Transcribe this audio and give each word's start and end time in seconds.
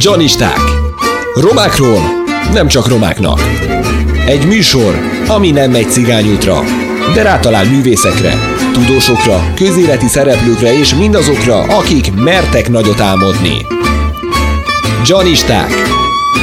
Janisták. 0.00 0.60
Romákról 1.34 2.00
nem 2.52 2.68
csak 2.68 2.88
romáknak. 2.88 3.40
Egy 4.26 4.46
műsor, 4.46 4.98
ami 5.26 5.50
nem 5.50 5.70
megy 5.70 5.90
cigányútra, 5.90 6.64
de 7.14 7.22
rátalál 7.22 7.64
művészekre, 7.64 8.34
tudósokra, 8.72 9.52
közéleti 9.54 10.06
szereplőkre 10.06 10.78
és 10.78 10.94
mindazokra, 10.94 11.62
akik 11.62 12.14
mertek 12.14 12.68
nagyot 12.68 13.00
álmodni. 13.00 13.66
Janisták. 15.06 15.72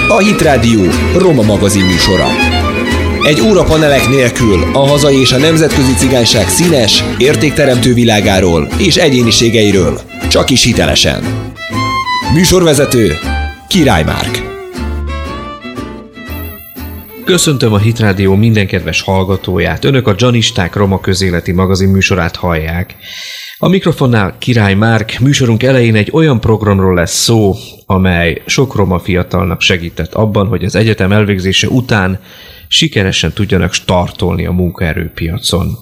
A 0.08 0.18
Hit 0.18 0.42
Radio 0.42 0.82
Roma 1.18 1.42
magazin 1.42 1.86
műsora. 1.86 2.28
Egy 3.24 3.42
óra 3.42 3.64
panelek 3.64 4.10
nélkül 4.10 4.66
a 4.74 4.88
hazai 4.88 5.20
és 5.20 5.32
a 5.32 5.38
nemzetközi 5.38 5.94
cigányság 5.94 6.50
színes, 6.50 7.04
értékteremtő 7.18 7.94
világáról 7.94 8.68
és 8.78 8.96
egyéniségeiről, 8.96 10.02
csak 10.28 10.50
is 10.50 10.64
hitelesen. 10.64 11.24
Műsorvezető 12.34 13.18
Király 13.68 14.04
Márk. 14.04 14.44
Köszöntöm 17.26 17.74
a 17.74 17.78
Hitrádió 17.78 18.36
minden 18.36 18.68
kedves 18.68 19.02
hallgatóját. 19.02 19.86
Önök 19.86 20.08
a 20.08 20.16
Janisták 20.18 20.76
Roma 20.76 21.00
közéleti 21.00 21.52
magazin 21.52 21.90
műsorát 21.90 22.36
hallják. 22.36 22.96
A 23.58 23.68
mikrofonnál 23.68 24.36
Király 24.38 24.74
Márk, 24.74 25.20
műsorunk 25.20 25.64
elején 25.64 25.96
egy 25.96 26.10
olyan 26.14 26.40
programról 26.40 26.94
lesz 26.94 27.16
szó, 27.16 27.56
amely 27.86 28.42
sok 28.46 28.76
roma 28.76 29.00
fiatalnak 29.00 29.62
segített 29.62 30.14
abban, 30.14 30.48
hogy 30.48 30.64
az 30.64 30.76
egyetem 30.76 31.12
elvégzése 31.12 31.68
után 31.68 32.20
sikeresen 32.68 33.34
tudjanak 33.34 33.74
startolni 33.74 34.46
a 34.46 34.52
munkaerőpiacon. 34.52 35.78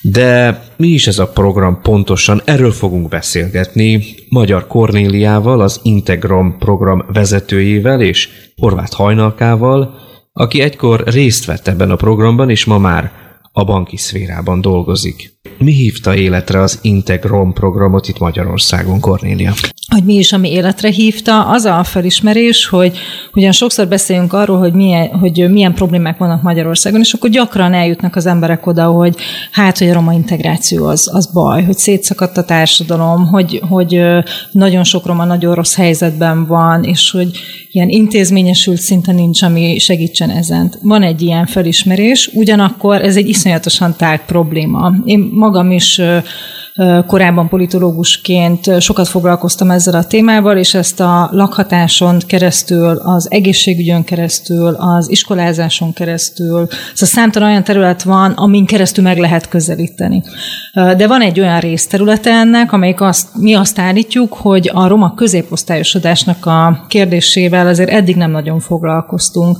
De 0.00 0.62
mi 0.76 0.88
is 0.88 1.06
ez 1.06 1.18
a 1.18 1.28
program 1.28 1.80
pontosan? 1.82 2.42
Erről 2.44 2.72
fogunk 2.72 3.08
beszélgetni 3.08 4.04
Magyar 4.28 4.66
Kornéliával, 4.66 5.60
az 5.60 5.80
Integrom 5.82 6.58
program 6.58 7.04
vezetőjével 7.12 8.00
és 8.00 8.28
Horváth 8.56 8.96
Hajnalkával, 8.96 9.94
aki 10.32 10.60
egykor 10.60 11.02
részt 11.06 11.44
vett 11.44 11.68
ebben 11.68 11.90
a 11.90 11.96
programban, 11.96 12.50
és 12.50 12.64
ma 12.64 12.78
már 12.78 13.12
a 13.52 13.64
banki 13.64 13.96
szférában 13.96 14.60
dolgozik. 14.60 15.38
Mi 15.58 15.72
hívta 15.72 16.14
életre 16.14 16.60
az 16.60 16.78
Integrom 16.82 17.52
programot 17.52 18.08
itt 18.08 18.18
Magyarországon, 18.18 19.00
Kornélia? 19.00 19.52
Hogy 19.92 20.04
mi 20.04 20.14
is, 20.14 20.32
ami 20.32 20.50
életre 20.50 20.90
hívta, 20.90 21.46
az 21.46 21.64
a 21.64 21.84
felismerés, 21.84 22.66
hogy 22.66 22.98
ugyan 23.34 23.52
sokszor 23.52 23.88
beszélünk 23.88 24.32
arról, 24.32 24.58
hogy 24.58 24.72
milyen, 24.72 25.08
hogy 25.08 25.50
milyen 25.50 25.74
problémák 25.74 26.18
vannak 26.18 26.42
Magyarországon, 26.42 27.00
és 27.00 27.12
akkor 27.12 27.30
gyakran 27.30 27.72
eljutnak 27.72 28.16
az 28.16 28.26
emberek 28.26 28.66
oda, 28.66 28.84
hogy 28.84 29.16
hát, 29.50 29.78
hogy 29.78 29.88
a 29.88 29.92
roma 29.92 30.12
integráció 30.12 30.86
az, 30.86 31.10
az 31.14 31.32
baj, 31.32 31.64
hogy 31.64 31.76
szétszakadt 31.76 32.36
a 32.36 32.44
társadalom, 32.44 33.26
hogy, 33.26 33.60
hogy 33.68 34.02
nagyon 34.50 34.84
sok 34.84 35.06
roma 35.06 35.24
nagyon 35.24 35.54
rossz 35.54 35.74
helyzetben 35.74 36.46
van, 36.46 36.84
és 36.84 37.10
hogy 37.10 37.30
ilyen 37.70 37.88
intézményesült 37.88 38.80
szinten 38.80 39.14
nincs, 39.14 39.42
ami 39.42 39.78
segítsen 39.78 40.30
ezen. 40.30 40.74
Van 40.82 41.02
egy 41.02 41.22
ilyen 41.22 41.46
felismerés, 41.46 42.30
ugyanakkor 42.32 43.02
ez 43.02 43.16
egy 43.16 43.28
iszonyatosan 43.28 43.96
tág 43.96 44.24
probléma. 44.24 44.92
Én 45.04 45.30
magam 45.32 45.70
is 45.70 46.00
korábban 47.06 47.48
politológusként 47.48 48.80
sokat 48.80 49.08
foglalkoztam 49.08 49.70
ezzel 49.70 49.94
a 49.94 50.04
témával, 50.04 50.56
és 50.56 50.74
ezt 50.74 51.00
a 51.00 51.28
lakhatáson 51.32 52.18
keresztül, 52.26 52.96
az 52.96 53.30
egészségügyön 53.30 54.04
keresztül, 54.04 54.74
az 54.74 55.10
iskolázáson 55.10 55.92
keresztül, 55.92 56.66
szóval 56.68 56.68
számtalan 57.08 57.48
olyan 57.48 57.64
terület 57.64 58.02
van, 58.02 58.32
amin 58.32 58.66
keresztül 58.66 59.04
meg 59.04 59.18
lehet 59.18 59.48
közelíteni. 59.48 60.22
De 60.72 61.06
van 61.06 61.20
egy 61.20 61.40
olyan 61.40 61.60
részterülete 61.60 62.30
ennek, 62.30 62.72
amelyik 62.72 63.00
azt, 63.00 63.28
mi 63.34 63.54
azt 63.54 63.78
állítjuk, 63.78 64.32
hogy 64.32 64.70
a 64.74 64.86
roma 64.86 65.14
középosztályosodásnak 65.14 66.46
a 66.46 66.84
kérdésével 66.88 67.66
azért 67.66 67.90
eddig 67.90 68.16
nem 68.16 68.30
nagyon 68.30 68.60
foglalkoztunk. 68.60 69.58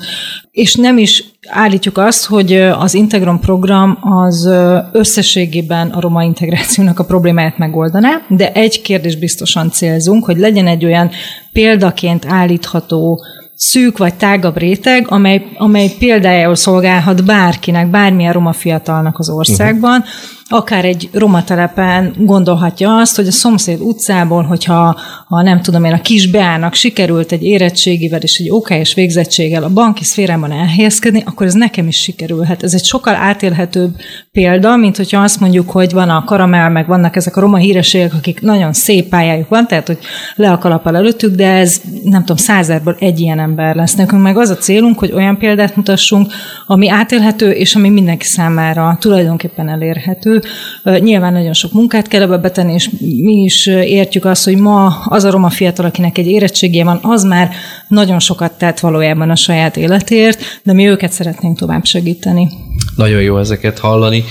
És 0.50 0.74
nem 0.74 0.98
is 0.98 1.24
állítjuk 1.46 1.98
azt, 1.98 2.26
hogy 2.26 2.52
az 2.56 2.94
Integron 2.94 3.40
program 3.40 3.98
az 4.00 4.48
összességében 4.92 5.88
a 5.88 6.00
roma 6.00 6.22
integrációnak 6.22 6.98
a 6.98 7.04
problémáját 7.04 7.58
megoldaná, 7.58 8.20
de 8.28 8.52
egy 8.52 8.82
kérdés 8.82 9.16
biztosan 9.16 9.70
célzunk, 9.70 10.24
hogy 10.24 10.38
legyen 10.38 10.66
egy 10.66 10.84
olyan 10.84 11.10
példaként 11.52 12.26
állítható 12.28 13.24
szűk 13.54 13.98
vagy 13.98 14.14
tágabb 14.14 14.56
réteg, 14.56 15.06
amely, 15.08 15.46
amely 15.56 15.90
példájául 15.98 16.54
szolgálhat 16.54 17.24
bárkinek, 17.24 17.90
bármilyen 17.90 18.32
roma 18.32 18.52
fiatalnak 18.52 19.18
az 19.18 19.28
országban, 19.28 20.00
uh-huh 20.00 20.14
akár 20.48 20.84
egy 20.84 21.08
roma 21.12 21.44
telepen 21.44 22.14
gondolhatja 22.18 22.96
azt, 22.96 23.16
hogy 23.16 23.26
a 23.26 23.32
szomszéd 23.32 23.80
utcából, 23.80 24.42
hogyha 24.42 25.00
ha 25.28 25.42
nem 25.42 25.62
tudom 25.62 25.84
én, 25.84 25.92
a 25.92 26.00
kis 26.00 26.30
Beának 26.30 26.74
sikerült 26.74 27.32
egy 27.32 27.42
érettségivel 27.42 28.20
és 28.20 28.38
egy 28.38 28.50
OKS 28.50 28.94
végzettséggel 28.94 29.62
a 29.62 29.68
banki 29.68 30.04
szférában 30.04 30.52
elhelyezkedni, 30.52 31.22
akkor 31.26 31.46
ez 31.46 31.52
nekem 31.52 31.86
is 31.86 31.96
sikerülhet. 31.96 32.62
Ez 32.62 32.74
egy 32.74 32.84
sokkal 32.84 33.14
átélhetőbb 33.14 33.96
példa, 34.32 34.76
mint 34.76 34.96
hogyha 34.96 35.22
azt 35.22 35.40
mondjuk, 35.40 35.70
hogy 35.70 35.92
van 35.92 36.10
a 36.10 36.24
karamell, 36.24 36.68
meg 36.68 36.86
vannak 36.86 37.16
ezek 37.16 37.36
a 37.36 37.40
roma 37.40 37.56
hírességek, 37.56 38.14
akik 38.14 38.40
nagyon 38.40 38.72
szép 38.72 39.08
pályájuk 39.08 39.48
van, 39.48 39.66
tehát 39.66 39.86
hogy 39.86 39.98
le 40.34 40.50
a 40.50 40.58
kalappal 40.58 40.96
előttük, 40.96 41.34
de 41.34 41.52
ez 41.52 41.80
nem 42.02 42.20
tudom, 42.20 42.36
százerből 42.36 42.96
egy 42.98 43.20
ilyen 43.20 43.38
ember 43.38 43.74
lesz. 43.74 43.94
Nekünk 43.94 44.22
meg 44.22 44.36
az 44.36 44.50
a 44.50 44.56
célunk, 44.56 44.98
hogy 44.98 45.12
olyan 45.12 45.38
példát 45.38 45.76
mutassunk, 45.76 46.32
ami 46.66 46.88
átélhető, 46.88 47.50
és 47.50 47.74
ami 47.74 47.88
mindenki 47.88 48.24
számára 48.24 48.96
tulajdonképpen 49.00 49.68
elérhető, 49.68 50.35
Nyilván 50.82 51.32
nagyon 51.32 51.52
sok 51.52 51.72
munkát 51.72 52.08
kell 52.08 52.22
ebbe 52.22 52.36
betenni, 52.36 52.72
és 52.72 52.90
mi 53.00 53.32
is 53.32 53.66
értjük 53.66 54.24
azt, 54.24 54.44
hogy 54.44 54.56
ma 54.56 54.86
az 55.04 55.24
a 55.24 55.30
roma 55.30 55.50
fiatal, 55.50 55.84
akinek 55.86 56.18
egy 56.18 56.26
érettségje 56.26 56.84
van, 56.84 56.98
az 57.02 57.24
már 57.24 57.50
nagyon 57.88 58.18
sokat 58.18 58.52
tett 58.52 58.80
valójában 58.80 59.30
a 59.30 59.36
saját 59.36 59.76
életért, 59.76 60.40
de 60.62 60.72
mi 60.72 60.88
őket 60.88 61.12
szeretnénk 61.12 61.58
tovább 61.58 61.84
segíteni. 61.84 62.48
Nagyon 62.96 63.22
jó 63.22 63.38
ezeket 63.38 63.78
hallani. 63.78 64.24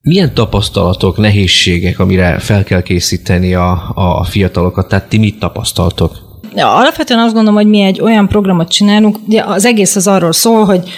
Milyen 0.00 0.34
tapasztalatok, 0.34 1.16
nehézségek, 1.16 1.98
amire 1.98 2.38
fel 2.38 2.64
kell 2.64 2.82
készíteni 2.82 3.54
a, 3.54 3.92
a 3.94 4.24
fiatalokat? 4.24 4.88
Tehát 4.88 5.08
ti 5.08 5.18
mit 5.18 5.38
tapasztaltok? 5.38 6.25
Ja, 6.56 6.74
alapvetően 6.74 7.20
azt 7.20 7.34
gondolom, 7.34 7.58
hogy 7.58 7.68
mi 7.68 7.82
egy 7.82 8.00
olyan 8.00 8.28
programot 8.28 8.70
csinálunk, 8.70 9.18
ugye 9.26 9.42
az 9.44 9.64
egész 9.64 9.96
az 9.96 10.06
arról 10.06 10.32
szól, 10.32 10.64
hogy 10.64 10.88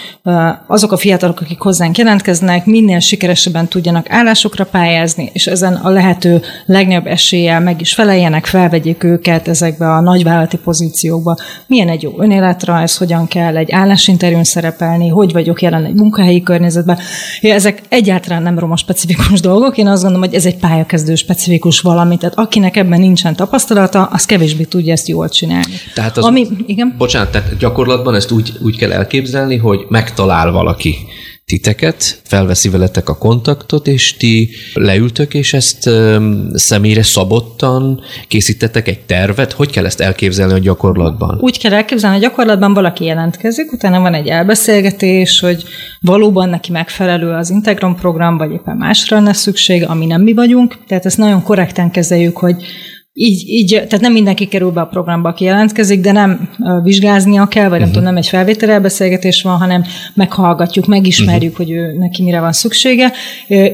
azok 0.67 0.91
a 0.91 0.97
fiatalok, 0.97 1.41
akik 1.41 1.59
hozzánk 1.59 1.97
jelentkeznek, 1.97 2.65
minél 2.65 2.99
sikeresebben 2.99 3.67
tudjanak 3.67 4.09
állásokra 4.09 4.65
pályázni, 4.65 5.29
és 5.33 5.47
ezen 5.47 5.73
a 5.73 5.89
lehető 5.89 6.41
legnagyobb 6.65 7.07
eséllyel 7.07 7.59
meg 7.59 7.81
is 7.81 7.93
feleljenek, 7.93 8.45
felvegyék 8.45 9.03
őket 9.03 9.47
ezekbe 9.47 9.93
a 9.93 9.99
nagyvállalati 9.99 10.57
pozíciókba. 10.57 11.37
Milyen 11.67 11.89
egy 11.89 12.01
jó 12.01 12.11
önéletrajz, 12.17 12.97
hogyan 12.97 13.27
kell 13.27 13.57
egy 13.57 13.71
állásinterjún 13.71 14.43
szerepelni, 14.43 15.07
hogy 15.07 15.33
vagyok 15.33 15.61
jelen 15.61 15.85
egy 15.85 15.95
munkahelyi 15.95 16.43
környezetben. 16.43 16.97
Ja, 17.41 17.53
ezek 17.53 17.81
egyáltalán 17.89 18.43
nem 18.43 18.59
roma 18.59 18.77
specifikus 18.77 19.39
dolgok, 19.39 19.77
én 19.77 19.87
azt 19.87 20.01
gondolom, 20.01 20.27
hogy 20.27 20.35
ez 20.35 20.45
egy 20.45 20.57
pályakezdő 20.57 21.15
specifikus 21.15 21.79
valami, 21.79 22.17
tehát 22.17 22.37
akinek 22.37 22.75
ebben 22.75 22.99
nincsen 22.99 23.35
tapasztalata, 23.35 24.03
az 24.03 24.25
kevésbé 24.25 24.63
tudja 24.63 24.93
ezt 24.93 25.07
jól 25.07 25.29
csinálni 25.29 25.47
csinálni. 25.49 25.79
Tehát 25.93 26.17
az, 26.17 26.25
Ami, 26.25 26.47
igen? 26.65 26.95
Bocsánat, 26.97 27.31
tehát 27.31 27.57
gyakorlatban 27.57 28.15
ezt 28.15 28.31
úgy, 28.31 28.51
úgy 28.61 28.77
kell 28.77 28.91
elképzelni, 28.91 29.57
hogy 29.57 29.85
megtalál 29.89 30.51
valaki 30.51 30.95
titeket, 31.45 32.21
felveszi 32.23 32.69
veletek 32.69 33.09
a 33.09 33.17
kontaktot, 33.17 33.87
és 33.87 34.17
ti 34.17 34.49
leültök, 34.73 35.33
és 35.33 35.53
ezt 35.53 35.87
um, 35.87 36.49
személyre 36.53 37.03
szabottan 37.03 38.01
készítettek 38.27 38.87
egy 38.87 38.99
tervet? 38.99 39.51
Hogy 39.51 39.71
kell 39.71 39.85
ezt 39.85 39.99
elképzelni 39.99 40.53
a 40.53 40.59
gyakorlatban? 40.59 41.37
Úgy 41.41 41.59
kell 41.59 41.73
elképzelni, 41.73 42.17
a 42.17 42.19
gyakorlatban 42.19 42.73
valaki 42.73 43.05
jelentkezik, 43.05 43.71
utána 43.71 43.99
van 43.99 44.13
egy 44.13 44.27
elbeszélgetés, 44.27 45.39
hogy 45.39 45.63
valóban 45.99 46.49
neki 46.49 46.71
megfelelő 46.71 47.31
az 47.31 47.49
Integron 47.49 47.95
program, 47.95 48.37
vagy 48.37 48.51
éppen 48.51 48.77
másra 48.77 49.17
lenne 49.17 49.33
szükség, 49.33 49.83
ami 49.83 50.05
nem 50.05 50.21
mi 50.21 50.33
vagyunk. 50.33 50.77
Tehát 50.87 51.05
ezt 51.05 51.17
nagyon 51.17 51.43
korrekten 51.43 51.91
kezeljük, 51.91 52.37
hogy 52.37 52.55
így, 53.13 53.43
így, 53.47 53.67
tehát 53.69 53.99
nem 53.99 54.11
mindenki 54.11 54.47
kerül 54.47 54.71
be 54.71 54.81
a 54.81 54.85
programba, 54.85 55.29
aki 55.29 55.43
jelentkezik, 55.43 56.01
de 56.01 56.11
nem 56.11 56.49
vizsgáznia 56.83 57.45
kell, 57.45 57.69
vagy 57.69 57.79
nem 57.79 57.79
uh-huh. 57.79 57.93
tudom, 57.93 58.03
nem 58.03 58.17
egy 58.17 58.27
felvételelbeszélgetés 58.27 59.41
van, 59.41 59.57
hanem 59.57 59.83
meghallgatjuk, 60.13 60.85
megismerjük, 60.85 61.51
uh-huh. 61.51 61.67
hogy 61.67 61.75
ő, 61.75 61.97
neki 61.97 62.23
mire 62.23 62.39
van 62.39 62.51
szüksége. 62.51 63.11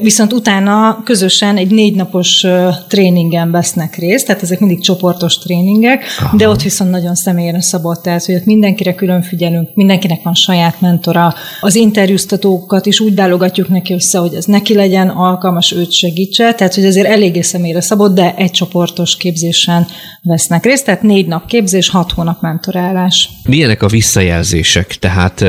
Viszont 0.02 0.32
utána 0.32 1.02
közösen 1.04 1.56
egy 1.56 1.70
négy 1.70 1.94
napos 1.94 2.46
tréningen 2.88 3.50
vesznek 3.50 3.96
részt, 3.96 4.26
tehát 4.26 4.42
ezek 4.42 4.60
mindig 4.60 4.80
csoportos 4.80 5.38
tréningek, 5.38 6.04
Aha. 6.18 6.36
de 6.36 6.48
ott 6.48 6.62
viszont 6.62 6.90
nagyon 6.90 7.14
személyre 7.14 7.60
szabott, 7.60 8.02
tehát 8.02 8.24
hogy 8.24 8.34
ott 8.34 8.44
mindenkire 8.44 8.94
külön 8.94 9.22
figyelünk, 9.22 9.68
mindenkinek 9.74 10.22
van 10.22 10.34
saját 10.34 10.80
mentora. 10.80 11.34
Az 11.60 11.74
interjúztatókat 11.74 12.86
is 12.86 13.00
úgy 13.00 13.14
válogatjuk 13.14 13.68
neki 13.68 13.92
össze, 13.92 14.18
hogy 14.18 14.34
ez 14.34 14.44
neki 14.44 14.74
legyen 14.74 15.08
alkalmas, 15.08 15.72
őt 15.72 15.92
segítse, 15.92 16.54
tehát 16.54 16.74
hogy 16.74 16.84
azért 16.84 17.08
eléggé 17.08 17.40
személyre 17.40 17.80
szabott, 17.80 18.14
de 18.14 18.34
egy 18.34 18.50
csoportos 18.50 19.16
képzésen 19.26 19.86
vesznek 20.22 20.64
részt, 20.64 20.84
tehát 20.84 21.02
négy 21.02 21.26
nap 21.26 21.46
képzés, 21.46 21.88
hat 21.88 22.12
hónap 22.12 22.40
mentorálás. 22.40 23.28
Milyenek 23.44 23.82
a 23.82 23.86
visszajelzések? 23.86 24.86
Tehát 24.86 25.44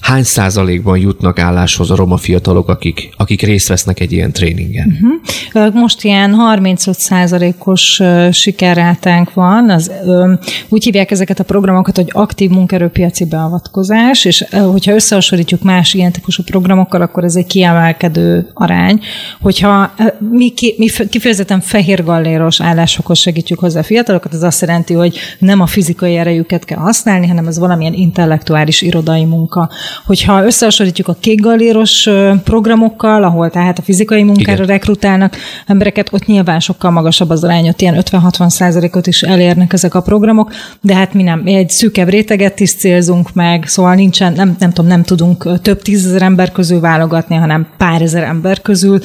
hány 0.00 0.22
százalékban 0.22 0.98
jutnak 0.98 1.38
álláshoz 1.38 1.90
a 1.90 1.96
roma 1.96 2.16
fiatalok, 2.16 2.68
akik, 2.68 3.10
akik 3.16 3.42
részt 3.42 3.68
vesznek 3.68 4.00
egy 4.00 4.12
ilyen 4.12 4.32
tréningen? 4.32 4.98
Uh-huh. 5.52 5.74
Most 5.74 6.04
ilyen 6.04 6.34
35 6.34 6.98
százalékos 6.98 8.02
sikerrátánk 8.30 9.34
van. 9.34 9.70
Az, 9.70 9.90
úgy 10.68 10.84
hívják 10.84 11.10
ezeket 11.10 11.40
a 11.40 11.44
programokat, 11.44 11.96
hogy 11.96 12.10
aktív 12.12 12.50
munkerőpiaci 12.50 13.26
beavatkozás, 13.26 14.24
és 14.24 14.44
hogyha 14.50 14.94
összehasonlítjuk 14.94 15.62
más 15.62 15.94
ilyen 15.94 16.12
típusú 16.12 16.42
programokkal, 16.42 17.02
akkor 17.02 17.24
ez 17.24 17.36
egy 17.36 17.46
kiemelkedő 17.46 18.50
arány. 18.54 19.00
Hogyha 19.40 19.94
mi, 20.30 20.52
mi 20.76 20.88
kifejezetten 21.10 21.60
fehér 21.60 22.04
galléros 22.04 22.60
állásokhoz 22.60 23.18
segítjük 23.18 23.58
hozzá 23.58 23.80
a 23.80 23.82
fiatalokat, 23.82 24.34
ez 24.34 24.42
azt 24.42 24.60
jelenti, 24.60 24.94
hogy 24.94 25.18
nem 25.38 25.60
a 25.60 25.66
fizikai 25.66 26.16
erejüket 26.16 26.64
kell 26.64 26.78
használni, 26.78 27.26
hanem 27.26 27.46
ez 27.46 27.58
valamilyen 27.58 27.94
intellektuális 27.94 28.82
irodai 28.82 29.24
munka. 29.24 29.70
Hogyha 30.04 30.44
összehasonlítjuk 30.44 31.08
a 31.08 31.16
kékgaléros 31.20 32.08
programokkal, 32.44 33.24
ahol 33.24 33.50
tehát 33.50 33.78
a 33.78 33.82
fizikai 33.82 34.22
munkára 34.22 34.62
Igen. 34.62 34.66
rekrutálnak 34.66 35.36
embereket, 35.66 36.12
ott 36.12 36.26
nyilván 36.26 36.60
sokkal 36.60 36.90
magasabb 36.90 37.30
az 37.30 37.44
arány, 37.44 37.68
ott 37.68 37.80
ilyen 37.80 38.02
50-60 38.10 38.48
százalékot 38.48 39.06
is 39.06 39.22
elérnek 39.22 39.72
ezek 39.72 39.94
a 39.94 40.00
programok, 40.00 40.52
de 40.80 40.94
hát 40.94 41.14
mi 41.14 41.22
nem, 41.22 41.42
egy 41.44 41.70
szűkebb 41.70 42.08
réteget 42.08 42.60
is 42.60 42.74
célzunk 42.74 43.32
meg, 43.32 43.66
szóval 43.66 43.94
nincsen, 43.94 44.32
nem, 44.32 44.56
nem 44.58 44.72
tudom, 44.72 44.90
nem 44.90 45.02
tudunk 45.02 45.60
több 45.62 45.82
tízezer 45.82 46.22
ember 46.22 46.52
közül 46.52 46.80
válogatni, 46.80 47.36
hanem 47.36 47.66
pár 47.76 48.02
ezer 48.02 48.22
ember 48.22 48.60
közül, 48.62 49.00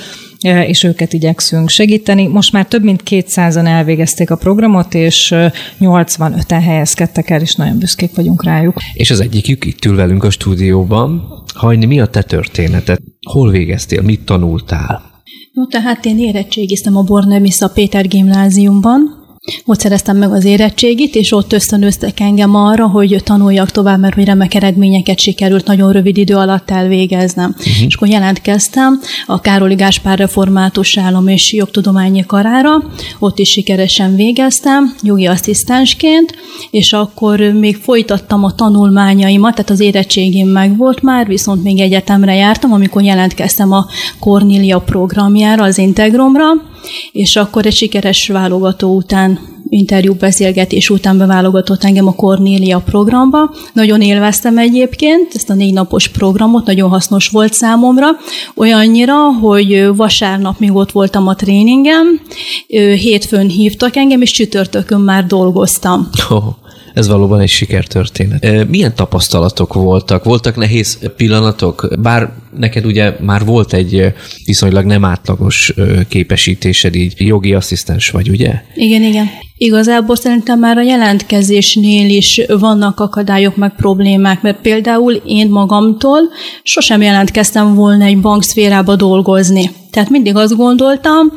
és 0.46 0.84
őket 0.84 1.14
igyekszünk 1.14 1.70
segíteni. 1.70 2.28
Most 2.28 2.52
már 2.52 2.66
több 2.66 2.84
mint 2.84 3.04
200-an 3.10 3.68
elvégezték 3.68 4.32
a 4.32 4.36
programot, 4.36 4.94
és 4.94 5.34
85-en 5.80 6.62
helyezkedtek 6.64 7.30
el, 7.30 7.42
és 7.42 7.56
nagyon 7.56 7.78
büszkék 7.78 8.16
vagyunk 8.16 8.44
rájuk. 8.44 8.78
És 8.94 9.12
az 9.12 9.20
egyikük 9.20 9.66
itt 9.66 9.86
ül 9.86 9.96
velünk 9.96 10.24
a 10.24 10.30
stúdióban. 10.30 11.44
Hajni, 11.54 11.86
mi 11.86 12.00
a 12.00 12.06
te 12.06 12.22
történeted? 12.22 12.98
Hol 13.30 13.52
végeztél? 13.52 14.02
Mit 14.02 14.22
tanultál? 14.22 15.14
No, 15.54 15.66
tehát 15.66 16.06
én 16.06 16.20
érettségiztem 16.20 16.98
a 16.98 17.02
Bornemisza 17.02 17.70
Péter 17.70 18.08
gimnáziumban, 18.08 19.25
ott 19.66 19.80
szereztem 19.80 20.18
meg 20.18 20.32
az 20.32 20.46
érettségit, 20.46 21.16
és 21.16 21.32
ott 21.32 21.54
ösztönöztek 21.54 22.20
engem 22.20 22.56
arra, 22.56 22.88
hogy 22.88 23.22
tanuljak 23.24 23.72
tovább, 23.72 24.00
mert 24.00 24.16
hogy 24.16 24.26
remek 24.26 24.54
eredményeket 24.54 25.20
sikerült 25.20 25.68
nagyon 25.68 25.92
rövid 25.92 26.18
idő 26.18 26.36
alatt 26.36 26.72
elvégeznem. 26.72 27.56
Uh-huh. 27.58 27.86
És 27.88 27.96
akkor 27.96 28.08
jelentkeztem 28.08 29.00
a 29.26 29.42
Károli 29.42 29.76
Gáspár 29.76 30.18
Református 30.18 30.98
Állam 30.98 31.28
és 31.28 31.54
Jogtudományi 31.54 32.26
Karára, 32.26 32.84
ott 33.20 33.40
is 33.40 33.50
sikeresen 33.50 34.16
végeztem, 34.16 34.96
jogi 35.02 35.26
asszisztensként, 35.26 36.34
és 36.72 36.94
akkor 36.94 37.40
még 37.40 37.76
folytattam 37.76 38.44
a 38.44 38.56
tanulmányaimat, 38.56 39.56
tehát 39.56 39.70
az 39.70 39.80
érettségim 39.80 40.48
meg 40.48 40.78
volt 40.78 41.02
már, 41.02 41.28
viszont 41.28 41.64
még 41.64 41.80
egyetemre 41.80 42.36
jártam, 42.36 42.74
amikor 42.74 43.02
jelentkeztem 43.04 43.72
a 43.72 43.86
Cornelia 44.20 44.80
programjára, 44.80 45.64
az 45.64 45.78
Integromra, 45.78 46.74
és 47.12 47.36
akkor 47.36 47.66
egy 47.66 47.76
sikeres 47.76 48.28
válogató 48.28 48.96
után 48.96 49.40
interjú 49.70 50.14
beszélgetés 50.14 50.90
után 50.90 51.18
beválogatott 51.18 51.84
engem 51.84 52.08
a 52.08 52.16
Cornélia 52.16 52.80
programba. 52.80 53.54
Nagyon 53.74 54.02
élveztem 54.02 54.58
egyébként 54.58 55.32
ezt 55.34 55.50
a 55.50 55.54
négy 55.54 55.74
napos 55.74 56.08
programot, 56.08 56.66
nagyon 56.66 56.90
hasznos 56.90 57.28
volt 57.28 57.54
számomra. 57.54 58.08
Olyannyira, 58.56 59.16
hogy 59.42 59.96
vasárnap 59.96 60.60
még 60.60 60.76
ott 60.76 60.92
voltam 60.92 61.28
a 61.28 61.36
tréningem, 61.36 62.22
hétfőn 62.68 63.48
hívtak 63.48 63.96
engem, 63.96 64.22
és 64.22 64.32
csütörtökön 64.32 65.02
már 65.02 65.26
dolgoztam. 65.26 66.10
Oh 66.30 66.65
ez 66.96 67.08
valóban 67.08 67.40
egy 67.40 67.50
sikertörténet. 67.50 68.68
Milyen 68.70 68.96
tapasztalatok 68.96 69.74
voltak? 69.74 70.24
Voltak 70.24 70.56
nehéz 70.56 71.00
pillanatok? 71.16 71.88
Bár 72.00 72.32
neked 72.58 72.86
ugye 72.86 73.14
már 73.20 73.46
volt 73.46 73.74
egy 73.74 74.14
viszonylag 74.46 74.86
nem 74.86 75.06
átlagos 75.06 75.74
képesítésed, 76.08 76.96
így 76.96 77.14
jogi 77.18 77.54
asszisztens 77.54 78.10
vagy, 78.10 78.30
ugye? 78.30 78.54
Igen, 78.76 79.02
igen. 79.02 79.30
Igazából 79.58 80.16
szerintem 80.16 80.60
már 80.60 80.78
a 80.78 80.82
jelentkezésnél 80.82 82.10
is 82.10 82.42
vannak 82.60 83.00
akadályok 83.00 83.56
meg 83.56 83.76
problémák, 83.76 84.42
mert 84.42 84.62
például 84.62 85.14
én 85.14 85.50
magamtól 85.50 86.20
sosem 86.64 87.02
jelentkeztem 87.02 87.74
volna 87.74 88.06
egy 88.06 88.22
bankszférába 88.22 88.96
dolgozni. 88.96 89.70
Tehát 89.92 90.10
mindig 90.10 90.36
azt 90.36 90.56
gondoltam, 90.56 91.32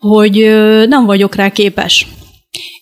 hogy 0.00 0.46
nem 0.88 1.04
vagyok 1.04 1.34
rá 1.34 1.50
képes. 1.50 2.06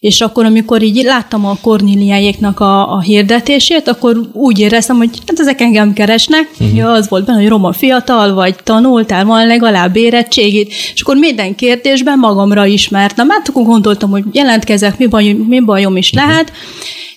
És 0.00 0.20
akkor, 0.20 0.44
amikor 0.44 0.82
így 0.82 1.02
láttam 1.02 1.46
a 1.46 1.58
Kornéliájéknak 1.62 2.60
a, 2.60 2.92
a 2.92 3.00
hirdetését, 3.00 3.88
akkor 3.88 4.20
úgy 4.32 4.58
éreztem, 4.58 4.96
hogy 4.96 5.10
hát 5.26 5.40
ezek 5.40 5.60
engem 5.60 5.92
keresnek. 5.92 6.50
Uh-huh. 6.52 6.76
Ja, 6.76 6.90
az 6.90 7.08
volt 7.08 7.24
benne, 7.24 7.38
hogy 7.38 7.48
roma 7.48 7.72
fiatal 7.72 8.34
vagy, 8.34 8.54
tanultál, 8.64 9.24
van 9.24 9.46
legalább 9.46 9.96
érettségét, 9.96 10.72
és 10.94 11.00
akkor 11.00 11.16
minden 11.16 11.54
kérdésben 11.54 12.18
magamra 12.18 12.66
ismertem. 12.66 13.28
Hát 13.28 13.48
akkor 13.48 13.64
gondoltam, 13.64 14.10
hogy 14.10 14.24
jelentkezek, 14.32 14.98
mi, 14.98 15.06
baj, 15.06 15.32
mi 15.32 15.60
bajom 15.60 15.96
is 15.96 16.10
uh-huh. 16.10 16.28
lehet. 16.28 16.52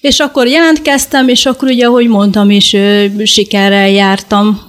És 0.01 0.19
akkor 0.19 0.47
jelentkeztem, 0.47 1.27
és 1.27 1.45
akkor 1.45 1.69
ugye, 1.69 1.85
ahogy 1.85 2.07
mondtam 2.07 2.49
is, 2.49 2.75
sikerrel 3.23 3.89
jártam 3.89 4.66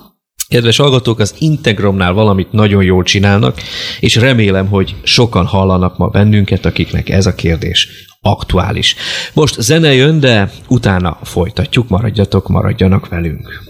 Kedves 0.49 0.77
hallgatók, 0.77 1.19
az 1.19 1.35
Integromnál 1.39 2.13
valamit 2.13 2.53
nagyon 2.53 2.83
jól 2.83 3.03
csinálnak, 3.03 3.61
és 4.01 4.17
remélem, 4.17 4.67
hogy 4.67 4.97
sokan 5.03 5.47
hallanak 5.47 5.99
ma 5.99 6.07
bennünket, 6.07 6.65
akiknek 6.65 7.09
ez 7.09 7.27
a 7.27 7.35
kérdés 7.35 7.89
aktuális. 8.21 8.97
Most 9.33 9.61
zene 9.61 9.95
jön, 9.95 10.21
de 10.21 10.51
utána 10.69 11.19
folytatjuk, 11.23 11.89
maradjatok, 11.89 12.49
maradjanak 12.49 13.09
velünk. 13.09 13.68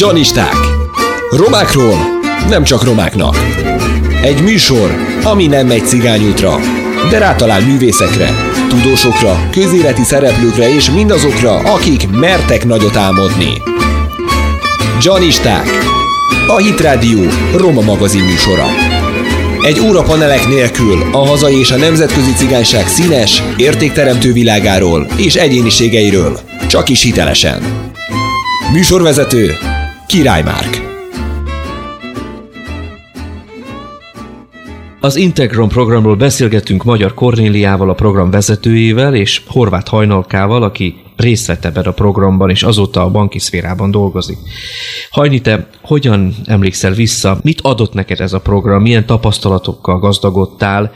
Janisták. 0.00 0.54
Romákról 1.30 1.96
nem 2.48 2.64
csak 2.64 2.84
romáknak. 2.84 3.36
Egy 4.22 4.42
műsor, 4.42 4.94
ami 5.22 5.46
nem 5.46 5.66
megy 5.66 5.86
cigányútra, 5.86 6.56
de 7.10 7.18
rátalál 7.18 7.60
művészekre, 7.60 8.34
tudósokra, 8.68 9.48
közéleti 9.50 10.02
szereplőkre 10.02 10.74
és 10.74 10.90
mindazokra, 10.90 11.58
akik 11.58 12.10
mertek 12.10 12.64
nagyot 12.64 12.96
álmodni. 12.96 13.62
Janisták. 15.02 15.68
A 16.46 16.56
Hit 16.56 16.80
Radio 16.80 17.20
Roma 17.56 17.80
magazin 17.80 18.24
műsora. 18.24 18.66
Egy 19.60 19.80
óra 19.80 20.02
panelek 20.02 20.48
nélkül 20.48 21.08
a 21.12 21.26
hazai 21.26 21.58
és 21.58 21.70
a 21.70 21.76
nemzetközi 21.76 22.32
cigányság 22.32 22.88
színes, 22.88 23.42
értékteremtő 23.56 24.32
világáról 24.32 25.06
és 25.16 25.34
egyéniségeiről. 25.34 26.40
Csak 26.68 26.88
is 26.88 27.02
hitelesen. 27.02 27.62
Műsorvezető 28.72 29.56
Király 30.10 30.42
Márk. 30.42 30.80
Az 35.00 35.16
Integron 35.16 35.68
programról 35.68 36.16
beszélgettünk 36.16 36.84
Magyar 36.84 37.14
Kornéliával, 37.14 37.90
a 37.90 37.94
program 37.94 38.30
vezetőjével, 38.30 39.14
és 39.14 39.42
Horváth 39.46 39.90
Hajnalkával, 39.90 40.62
aki 40.62 41.02
részt 41.16 41.46
vett 41.46 41.64
ebben 41.64 41.84
a 41.84 41.90
programban, 41.90 42.50
és 42.50 42.62
azóta 42.62 43.02
a 43.02 43.10
banki 43.10 43.38
szférában 43.38 43.90
dolgozik. 43.90 44.38
Hajni, 45.10 45.40
te 45.40 45.68
hogyan 45.82 46.34
emlékszel 46.44 46.92
vissza? 46.92 47.38
Mit 47.42 47.60
adott 47.60 47.92
neked 47.92 48.20
ez 48.20 48.32
a 48.32 48.40
program? 48.40 48.82
Milyen 48.82 49.06
tapasztalatokkal 49.06 49.98
gazdagodtál? 49.98 50.92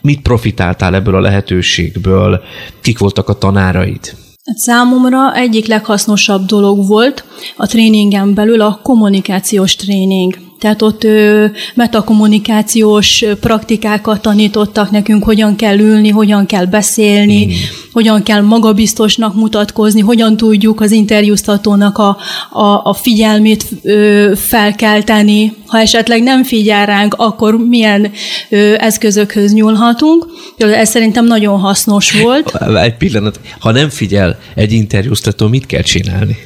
Mit 0.00 0.22
profitáltál 0.22 0.94
ebből 0.94 1.14
a 1.14 1.20
lehetőségből? 1.20 2.42
Kik 2.80 2.98
voltak 2.98 3.28
a 3.28 3.38
tanáraid? 3.38 4.27
Számomra 4.54 5.34
egyik 5.34 5.66
leghasznosabb 5.66 6.44
dolog 6.44 6.86
volt 6.86 7.24
a 7.56 7.66
tréningen 7.66 8.34
belül 8.34 8.60
a 8.60 8.80
kommunikációs 8.82 9.76
tréning. 9.76 10.47
Tehát 10.58 10.82
ott 10.82 11.04
ö, 11.04 11.46
metakommunikációs 11.74 13.24
praktikákat 13.40 14.22
tanítottak 14.22 14.90
nekünk, 14.90 15.24
hogyan 15.24 15.56
kell 15.56 15.78
ülni, 15.78 16.08
hogyan 16.08 16.46
kell 16.46 16.64
beszélni, 16.64 17.46
mm. 17.46 17.50
hogyan 17.92 18.22
kell 18.22 18.40
magabiztosnak 18.40 19.34
mutatkozni, 19.34 20.00
hogyan 20.00 20.36
tudjuk 20.36 20.80
az 20.80 20.90
interjúztatónak 20.90 21.98
a, 21.98 22.16
a, 22.50 22.80
a 22.82 22.94
figyelmét 22.94 23.64
ö, 23.82 24.32
felkelteni. 24.36 25.52
Ha 25.66 25.78
esetleg 25.78 26.22
nem 26.22 26.44
figyel 26.44 26.86
ránk, 26.86 27.14
akkor 27.16 27.56
milyen 27.56 28.10
ö, 28.48 28.74
eszközökhöz 28.78 29.52
nyúlhatunk. 29.52 30.26
Ez 30.56 30.88
szerintem 30.88 31.24
nagyon 31.24 31.58
hasznos 31.58 32.20
volt. 32.22 32.54
Egy 32.84 32.96
pillanat, 32.96 33.40
ha 33.58 33.70
nem 33.70 33.88
figyel 33.88 34.38
egy 34.54 34.72
interjúztató, 34.72 35.48
mit 35.48 35.66
kell 35.66 35.82
csinálni? 35.82 36.36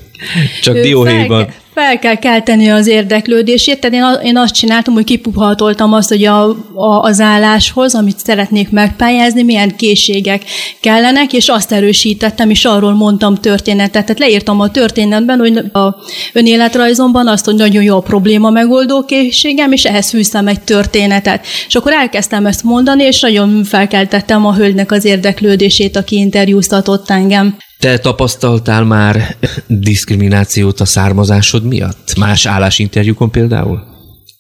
Csak 0.63 0.79
dióhéjban. 0.79 1.45
Fel, 1.45 1.62
fel 1.75 1.99
kell 1.99 2.15
kelteni 2.15 2.71
az 2.71 2.87
érdeklődését, 2.87 3.81
tehát 3.81 4.21
én, 4.23 4.29
én 4.29 4.37
azt 4.37 4.55
csináltam, 4.55 4.95
hogy 4.95 5.05
kipuhatoltam 5.05 5.93
azt, 5.93 6.09
hogy 6.09 6.25
a, 6.25 6.49
a, 6.75 7.01
az 7.03 7.21
álláshoz, 7.21 7.95
amit 7.95 8.19
szeretnék 8.19 8.71
megpályázni, 8.71 9.43
milyen 9.43 9.77
készségek 9.77 10.43
kellenek, 10.81 11.33
és 11.33 11.49
azt 11.49 11.73
erősítettem, 11.73 12.51
és 12.51 12.65
arról 12.65 12.93
mondtam 12.93 13.35
történetet. 13.35 14.05
Tehát 14.05 14.19
leírtam 14.19 14.61
a 14.61 14.71
történetben, 14.71 15.39
hogy 15.39 15.57
a 15.73 15.97
önéletrajzomban 16.33 17.29
azt, 17.29 17.45
hogy 17.45 17.55
nagyon 17.55 17.83
jó 17.83 17.97
a 17.97 18.01
probléma 18.01 18.51
megoldó 18.51 19.05
készségem, 19.05 19.73
és 19.73 19.85
ehhez 19.85 20.11
fűztem 20.11 20.47
egy 20.49 20.61
történetet. 20.61 21.47
És 21.69 21.75
akkor 21.75 21.93
elkezdtem 21.93 22.47
ezt 22.47 22.63
mondani, 22.63 23.03
és 23.03 23.21
nagyon 23.21 23.65
felkeltettem 23.65 24.47
a 24.47 24.55
hölgynek 24.55 24.93
az 24.93 25.05
érdeklődését, 25.05 25.97
aki 25.97 26.17
interjúztatott 26.17 27.11
engem. 27.11 27.57
Te 27.83 27.99
tapasztaltál 27.99 28.85
már 28.85 29.37
diszkriminációt 29.67 30.81
a 30.81 30.85
származásod 30.85 31.65
miatt? 31.65 32.19
Más 32.19 32.47
állásinterjúkon 32.47 33.31
például? 33.31 33.92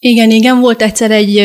Igen, 0.04 0.30
igen, 0.30 0.60
volt 0.60 0.82
egyszer 0.82 1.10
egy 1.10 1.42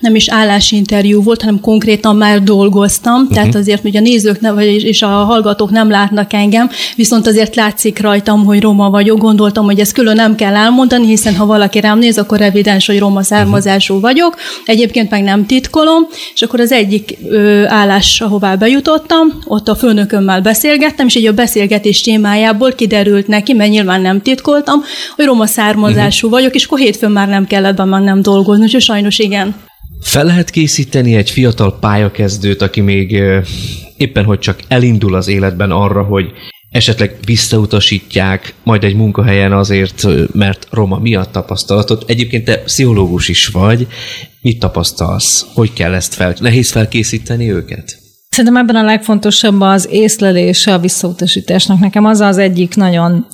nem 0.00 0.14
is 0.14 0.28
állásinterjú 0.28 1.22
volt, 1.22 1.40
hanem 1.40 1.60
konkrétan 1.60 2.16
már 2.16 2.42
dolgoztam, 2.42 3.20
uh-huh. 3.20 3.34
tehát 3.34 3.54
azért, 3.54 3.82
hogy 3.82 3.96
a 3.96 4.00
nézők 4.00 4.40
ne, 4.40 4.52
vagy, 4.52 4.84
és 4.84 5.02
a 5.02 5.06
hallgatók 5.06 5.70
nem 5.70 5.90
látnak 5.90 6.32
engem, 6.32 6.70
viszont 6.96 7.26
azért 7.26 7.56
látszik 7.56 8.00
rajtam, 8.00 8.44
hogy 8.44 8.60
roma 8.60 8.90
vagyok. 8.90 9.18
Gondoltam, 9.18 9.64
hogy 9.64 9.80
ezt 9.80 9.92
külön 9.92 10.14
nem 10.14 10.34
kell 10.34 10.54
elmondani, 10.56 11.06
hiszen 11.06 11.36
ha 11.36 11.46
valaki 11.46 11.80
rám 11.80 11.98
néz, 11.98 12.18
akkor 12.18 12.40
evidens, 12.40 12.86
hogy 12.86 12.98
roma 12.98 13.22
származású 13.22 13.94
uh-huh. 13.94 14.10
vagyok. 14.10 14.36
Egyébként 14.64 15.10
meg 15.10 15.22
nem 15.22 15.46
titkolom, 15.46 16.06
és 16.34 16.42
akkor 16.42 16.60
az 16.60 16.72
egyik 16.72 17.18
ö, 17.28 17.64
állás, 17.66 18.20
ahová 18.20 18.54
bejutottam, 18.54 19.38
ott 19.44 19.68
a 19.68 19.74
főnökömmel 19.74 20.40
beszélgettem, 20.40 21.06
és 21.06 21.14
egy 21.14 21.26
a 21.26 21.32
beszélgetés 21.32 22.00
témájából 22.00 22.72
kiderült 22.72 23.26
neki, 23.26 23.52
mert 23.52 23.70
nyilván 23.70 24.00
nem 24.00 24.22
titkoltam, 24.22 24.82
hogy 25.16 25.24
roma 25.24 25.46
származású 25.46 26.26
uh-huh. 26.26 26.40
vagyok, 26.40 26.54
és 26.54 26.64
akkor 26.64 26.78
hétfőn 26.78 27.10
már 27.10 27.28
nem 27.28 27.46
kellett 27.46 27.76
be 27.76 27.84
nem 28.02 28.22
dolgozni, 28.22 28.64
úgyhogy 28.64 28.80
sajnos 28.80 29.18
igen. 29.18 29.54
Fel 30.00 30.24
lehet 30.24 30.50
készíteni 30.50 31.14
egy 31.14 31.30
fiatal 31.30 31.78
pályakezdőt, 31.78 32.62
aki 32.62 32.80
még 32.80 33.22
éppen 33.96 34.24
hogy 34.24 34.38
csak 34.38 34.60
elindul 34.68 35.14
az 35.14 35.28
életben 35.28 35.70
arra, 35.70 36.02
hogy 36.02 36.32
esetleg 36.70 37.16
visszautasítják 37.24 38.54
majd 38.62 38.84
egy 38.84 38.94
munkahelyen 38.94 39.52
azért, 39.52 40.06
mert 40.32 40.66
roma 40.70 40.98
miatt 40.98 41.32
tapasztalatot. 41.32 42.04
Egyébként 42.06 42.44
te 42.44 42.58
pszichológus 42.58 43.28
is 43.28 43.46
vagy. 43.46 43.86
Mit 44.40 44.58
tapasztalsz? 44.58 45.46
Hogy 45.54 45.72
kell 45.72 45.94
ezt 45.94 46.14
fel? 46.14 46.34
Nehéz 46.40 46.70
felkészíteni 46.70 47.52
őket? 47.52 48.07
Szerintem 48.38 48.62
ebben 48.62 48.82
a 48.82 48.84
legfontosabb 48.84 49.60
az 49.60 49.88
észlelése 49.90 50.72
a 50.72 50.78
visszautasításnak. 50.78 51.78
Nekem 51.78 52.04
az 52.04 52.20
az 52.20 52.38
egyik 52.38 52.76
nagyon 52.76 53.26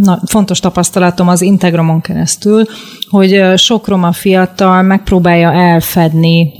na, 0.00 0.20
fontos 0.26 0.60
tapasztalatom 0.60 1.28
az 1.28 1.42
Integromon 1.42 2.00
keresztül, 2.00 2.64
hogy 3.10 3.42
sok 3.56 3.88
roma 3.88 4.12
fiatal 4.12 4.82
megpróbálja 4.82 5.52
elfedni, 5.52 6.52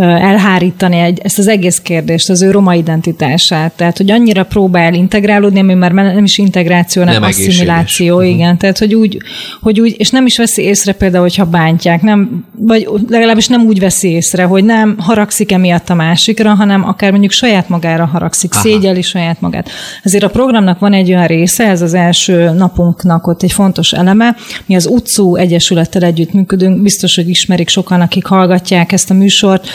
elhárítani 0.00 0.98
egy, 0.98 1.20
ezt 1.22 1.38
az 1.38 1.48
egész 1.48 1.78
kérdést, 1.78 2.30
az 2.30 2.42
ő 2.42 2.50
roma 2.50 2.74
identitását. 2.74 3.72
Tehát, 3.76 3.96
hogy 3.96 4.10
annyira 4.10 4.44
próbál 4.44 4.94
integrálódni, 4.94 5.60
ami 5.60 5.74
már 5.74 5.92
nem 5.92 6.24
is 6.24 6.38
integráció, 6.38 7.02
hanem 7.02 7.20
nem 7.20 7.28
asszimiláció, 7.28 8.16
uh-huh. 8.16 8.30
igen. 8.30 8.58
Tehát, 8.58 8.78
hogy 8.78 8.94
úgy, 8.94 9.18
hogy 9.60 9.80
úgy, 9.80 9.94
és 9.98 10.10
nem 10.10 10.26
is 10.26 10.36
veszi 10.36 10.62
észre 10.62 10.92
például, 10.92 11.22
hogyha 11.22 11.44
bántják, 11.44 12.02
nem, 12.02 12.44
vagy 12.56 12.88
legalábbis 13.08 13.46
nem 13.46 13.62
úgy 13.62 13.80
veszi 13.80 14.08
észre, 14.08 14.44
hogy 14.44 14.64
nem 14.64 14.96
haragszik 14.98 15.52
emiatt 15.52 15.90
a 15.90 15.94
másikra, 15.94 16.54
hanem 16.54 16.84
akár 16.84 17.10
mondjuk 17.10 17.32
saját 17.32 17.68
magára 17.68 18.04
haragszik, 18.04 18.54
Aha. 18.54 18.62
szégyeli 18.62 19.02
saját 19.02 19.40
magát. 19.40 19.70
Ezért 20.02 20.24
a 20.24 20.30
programnak 20.30 20.78
van 20.78 20.92
egy 20.92 21.10
olyan 21.10 21.26
része, 21.26 21.68
ez 21.68 21.82
az 21.82 21.94
első 21.94 22.50
napunknak 22.50 23.26
ott 23.26 23.42
egy 23.42 23.52
fontos 23.52 23.92
eleme, 23.92 24.36
mi 24.66 24.74
az 24.74 24.86
utcú 24.86 25.36
Egyesülettel 25.36 26.02
együttműködünk, 26.02 26.82
biztos, 26.82 27.14
hogy 27.14 27.28
ismerik 27.28 27.68
sokan, 27.68 28.00
akik 28.00 28.24
hallgatják 28.24 28.92
ezt 28.92 29.10
a 29.10 29.14
műsort, 29.14 29.68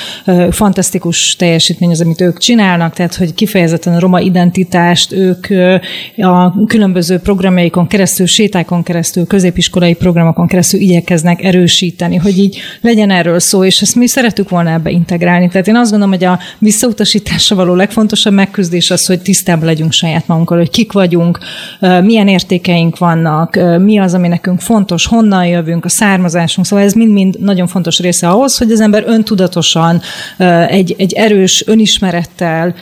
fantasztikus 0.50 1.36
teljesítmény 1.36 1.90
az, 1.90 2.02
amit 2.02 2.22
ők 2.22 2.38
csinálnak, 2.38 2.94
tehát 2.94 3.16
hogy 3.16 3.34
kifejezetten 3.34 3.94
a 3.94 4.00
roma 4.00 4.20
identitást 4.20 5.12
ők 5.12 5.48
a 6.18 6.66
különböző 6.66 7.18
programjaikon 7.18 7.88
keresztül, 7.88 8.26
sétákon 8.26 8.84
keresztül, 8.84 9.28
középiskolai 9.28 9.94
programokon 9.94 10.48
keresztül 10.48 10.80
igyekeznek 10.80 11.44
erősíteni, 11.44 12.16
hogy 12.16 12.38
így 12.38 12.58
legyen 12.82 13.10
erről 13.10 13.40
szó, 13.40 13.64
és 13.64 13.82
ezt 13.82 13.96
mi 13.96 14.08
szeretük 14.08 14.50
volna 14.50 14.70
ebbe 14.70 14.90
integrálni. 14.90 15.50
Tehát 15.50 15.68
én 15.68 15.76
azt 15.76 15.92
gondolom, 15.92 16.14
hogy 16.14 16.24
a 16.24 16.40
visszautasításra 16.60 17.56
való 17.56 17.74
legfontosabb 17.74 18.34
megküzdés 18.34 18.92
az, 18.92 19.06
hogy 19.06 19.22
tisztában 19.22 19.66
legyünk 19.66 19.92
saját 19.92 20.28
magunkkal, 20.28 20.58
hogy 20.58 20.70
kik 20.70 20.92
vagyunk, 20.92 21.40
milyen 22.04 22.28
értékeink 22.28 22.98
vannak, 22.98 23.60
mi 23.80 24.00
az, 24.00 24.14
ami 24.14 24.28
nekünk 24.28 24.60
fontos, 24.60 25.06
honnan 25.06 25.46
jövünk, 25.46 25.86
a 25.86 25.90
származásunk. 25.90 26.68
Szóval 26.68 26.86
ez 26.86 26.94
mind-mind 26.94 27.40
nagyon 27.40 27.68
fontos 27.68 28.00
része 28.00 28.28
ahhoz, 28.28 28.58
hogy 28.58 28.72
az 28.72 28.82
ember 28.82 29.04
öntudatosan, 29.08 29.95
egy, 30.68 30.96
egy 30.98 31.14
erős 31.14 31.64
önismerettel 31.68 32.76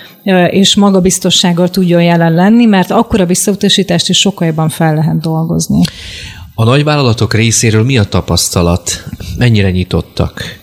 és 0.49 0.75
magabiztossággal 0.75 1.69
tudjon 1.69 2.03
jelen 2.03 2.33
lenni, 2.33 2.65
mert 2.65 2.91
akkor 2.91 3.21
a 3.21 3.25
visszautasítást 3.25 4.09
is 4.09 4.17
sokkal 4.19 4.47
jobban 4.47 4.69
fel 4.69 4.95
lehet 4.95 5.19
dolgozni. 5.19 5.81
A 6.55 6.63
nagyvállalatok 6.63 7.33
részéről 7.33 7.83
mi 7.83 7.97
a 7.97 8.03
tapasztalat? 8.03 9.03
Mennyire 9.37 9.71
nyitottak? 9.71 10.61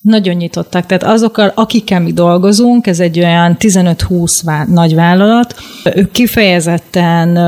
Nagyon 0.00 0.34
nyitottak. 0.34 0.86
Tehát 0.86 1.02
azokkal, 1.02 1.52
akikkel 1.54 2.00
mi 2.00 2.12
dolgozunk, 2.12 2.86
ez 2.86 3.00
egy 3.00 3.18
olyan 3.18 3.56
15-20 3.58 4.66
nagy 4.66 4.94
vállalat, 4.94 5.54
ők 5.94 6.10
kifejezetten 6.10 7.38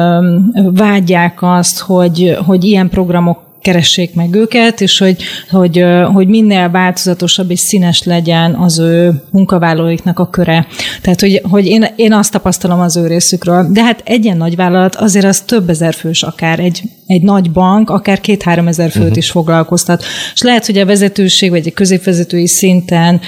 vágyják 0.75 1.39
azt, 1.41 1.79
hogy, 1.79 2.37
hogy 2.47 2.65
ilyen 2.65 2.89
programok 2.89 3.50
keressék 3.63 4.15
meg 4.15 4.35
őket, 4.35 4.81
és 4.81 4.99
hogy, 4.99 5.23
hogy, 5.51 5.85
hogy 6.13 6.29
minél 6.29 6.71
változatosabb 6.71 7.51
és 7.51 7.61
színes 7.61 8.03
legyen 8.03 8.55
az 8.55 8.79
ő 8.79 9.23
munkavállalóiknak 9.31 10.19
a 10.19 10.31
köre. 10.31 10.67
Tehát, 11.03 11.21
hogy, 11.21 11.43
hogy 11.51 11.67
én, 11.67 11.87
én 11.97 12.13
azt 12.13 12.33
tapasztalom 12.33 12.81
az 12.81 12.97
ő 12.97 13.07
részükről. 13.07 13.67
De 13.71 13.83
hát 13.83 14.03
egy 14.05 14.25
ilyen 14.25 14.37
nagy 14.37 14.57
vállalat 14.57 14.95
azért 14.95 15.25
az 15.25 15.41
több 15.41 15.69
ezer 15.69 15.95
fős 15.95 16.23
akár, 16.23 16.59
egy, 16.59 16.83
egy 17.07 17.23
nagy 17.23 17.51
bank 17.51 17.91
akár 17.91 18.21
két-három 18.21 18.69
ezer 18.69 18.91
főt 18.91 19.03
uh-huh. 19.03 19.17
is 19.17 19.31
foglalkoztat. 19.31 20.05
És 20.35 20.43
lehet, 20.43 20.67
hogy 20.67 20.79
a 20.79 20.87
vezetőség 20.87 21.51
vagy 21.51 21.67
egy 21.67 21.73
középvezetői 21.73 22.47
szinten 22.47 23.21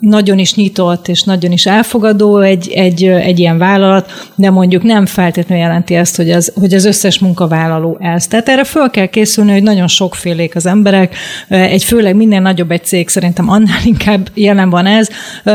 nagyon 0.00 0.38
is 0.38 0.54
nyitott 0.54 1.08
és 1.08 1.22
nagyon 1.22 1.52
is 1.52 1.66
elfogadó 1.66 2.38
egy, 2.38 2.70
egy, 2.74 3.04
egy 3.04 3.38
ilyen 3.38 3.58
vállalat, 3.58 4.10
de 4.34 4.50
mondjuk 4.50 4.82
nem 4.82 5.06
feltétlenül 5.06 5.64
jelenti 5.64 5.94
ezt, 5.94 6.16
hogy 6.16 6.30
az, 6.30 6.52
hogy 6.54 6.74
az 6.74 6.84
összes 6.84 7.18
munkavállaló 7.18 7.96
ez. 8.00 8.26
Tehát 8.26 8.48
erre 8.48 8.64
föl 8.64 8.90
kell 8.90 9.06
készülni, 9.06 9.52
hogy 9.52 9.62
nagyon 9.72 9.88
sokfélék 9.88 10.56
az 10.56 10.66
emberek, 10.66 11.16
egy 11.48 11.84
főleg 11.84 12.16
minél 12.16 12.40
nagyobb 12.40 12.70
egy 12.70 12.84
cég 12.84 13.08
szerintem 13.08 13.48
annál 13.48 13.80
inkább 13.92 14.28
jelen 14.34 14.70
van 14.70 14.86
ez, 14.86 15.08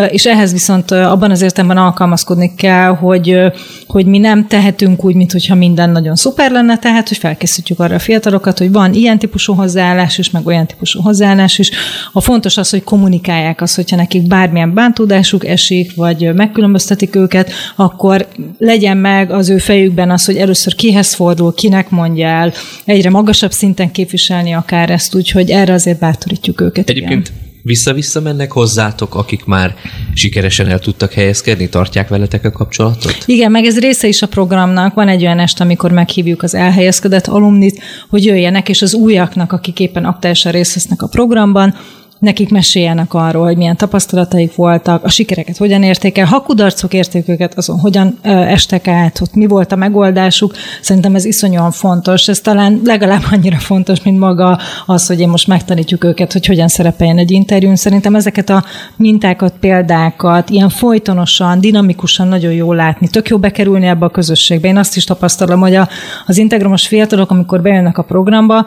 és 0.09 0.25
ehhez 0.25 0.51
viszont 0.51 0.91
abban 0.91 1.31
az 1.31 1.41
értelemben 1.41 1.77
alkalmazkodni 1.77 2.55
kell, 2.55 2.95
hogy, 2.95 3.39
hogy 3.87 4.05
mi 4.05 4.17
nem 4.17 4.47
tehetünk 4.47 5.05
úgy, 5.05 5.15
mintha 5.15 5.55
minden 5.55 5.89
nagyon 5.89 6.15
szuper 6.15 6.51
lenne, 6.51 6.77
tehát 6.77 7.07
hogy 7.07 7.17
felkészítjük 7.17 7.79
arra 7.79 7.95
a 7.95 7.99
fiatalokat, 7.99 8.57
hogy 8.57 8.71
van 8.71 8.93
ilyen 8.93 9.19
típusú 9.19 9.53
hozzáállás 9.53 10.17
is, 10.17 10.31
meg 10.31 10.47
olyan 10.47 10.67
típusú 10.67 11.01
hozzáállás 11.01 11.59
is. 11.59 11.71
A 12.11 12.21
fontos 12.21 12.57
az, 12.57 12.69
hogy 12.69 12.83
kommunikálják 12.83 13.61
azt, 13.61 13.75
hogyha 13.75 13.95
nekik 13.95 14.27
bármilyen 14.27 14.73
bántódásuk 14.73 15.45
esik, 15.45 15.95
vagy 15.95 16.33
megkülönböztetik 16.33 17.15
őket, 17.15 17.51
akkor 17.75 18.27
legyen 18.57 18.97
meg 18.97 19.31
az 19.31 19.49
ő 19.49 19.57
fejükben 19.57 20.11
az, 20.11 20.25
hogy 20.25 20.35
először 20.37 20.75
kihez 20.75 21.13
fordul, 21.13 21.53
kinek 21.53 21.89
mondja 21.89 22.27
el, 22.27 22.53
egyre 22.85 23.09
magasabb 23.09 23.51
szinten 23.51 23.91
képviselni 24.07 24.53
akár 24.53 24.89
ezt, 24.89 25.15
úgyhogy 25.15 25.49
erre 25.49 25.73
azért 25.73 25.99
bátorítjuk 25.99 26.61
őket. 26.61 26.89
Egyébként 26.89 27.27
igen. 27.27 27.41
vissza-vissza 27.63 28.21
mennek 28.21 28.51
hozzátok, 28.51 29.15
akik 29.15 29.45
már 29.45 29.75
sikeresen 30.13 30.67
el 30.67 30.79
tudtak 30.79 31.13
helyezkedni, 31.13 31.69
tartják 31.69 32.07
veletek 32.07 32.45
a 32.45 32.51
kapcsolatot? 32.51 33.17
Igen, 33.25 33.51
meg 33.51 33.65
ez 33.65 33.79
része 33.79 34.07
is 34.07 34.21
a 34.21 34.27
programnak. 34.27 34.93
Van 34.93 35.07
egy 35.07 35.21
olyan 35.21 35.39
est, 35.39 35.61
amikor 35.61 35.91
meghívjuk 35.91 36.43
az 36.43 36.55
elhelyezkedett 36.55 37.27
alumnit, 37.27 37.81
hogy 38.09 38.25
jöjjenek, 38.25 38.69
és 38.69 38.81
az 38.81 38.93
újaknak, 38.93 39.51
akik 39.51 39.79
éppen 39.79 40.05
aktuálisan 40.05 40.51
részt 40.51 40.73
vesznek 40.73 41.01
a 41.01 41.07
programban, 41.07 41.75
nekik 42.19 42.49
meséljenek 42.49 43.13
arról, 43.13 43.45
hogy 43.45 43.57
milyen 43.57 43.77
tapasztalataik 43.77 44.55
voltak, 44.55 45.03
a 45.03 45.09
sikereket 45.09 45.57
hogyan 45.57 45.83
érték 45.83 46.17
el, 46.17 46.25
ha 46.25 46.41
kudarcok 46.41 46.93
érték 46.93 47.29
őket, 47.29 47.57
azon 47.57 47.79
hogyan 47.79 48.17
estek 48.23 48.87
át, 48.87 49.17
hogy 49.17 49.27
mi 49.33 49.47
volt 49.47 49.71
a 49.71 49.75
megoldásuk. 49.75 50.53
Szerintem 50.81 51.15
ez 51.15 51.25
iszonyúan 51.25 51.71
fontos. 51.71 52.27
Ez 52.27 52.39
talán 52.39 52.81
legalább 52.83 53.23
annyira 53.31 53.57
fontos, 53.57 54.03
mint 54.03 54.19
maga 54.19 54.59
az, 54.85 55.07
hogy 55.07 55.19
én 55.19 55.29
most 55.29 55.47
megtanítjuk 55.47 56.03
őket, 56.03 56.33
hogy 56.33 56.45
hogyan 56.45 56.67
szerepeljen 56.67 57.17
egy 57.17 57.31
interjún. 57.31 57.75
Szerintem 57.75 58.15
ezeket 58.15 58.49
a 58.49 58.63
mintákat, 58.95 59.53
példákat 59.59 60.49
ilyen 60.49 60.69
folytonosan, 60.69 61.59
dinamikusan 61.59 62.27
nagyon 62.27 62.51
jól 62.51 62.75
látni, 62.75 63.07
tök 63.07 63.27
jó 63.27 63.37
bekerülni 63.37 63.85
ebbe 63.85 64.05
a 64.05 64.09
közösségbe. 64.09 64.67
Én 64.67 64.77
azt 64.77 64.95
is 64.95 65.03
tapasztalom, 65.03 65.59
hogy 65.59 65.75
a, 65.75 65.87
az 66.25 66.37
integramos 66.37 66.87
fiatalok, 66.87 67.31
amikor 67.31 67.61
bejönnek 67.61 67.97
a 67.97 68.03
programba, 68.03 68.65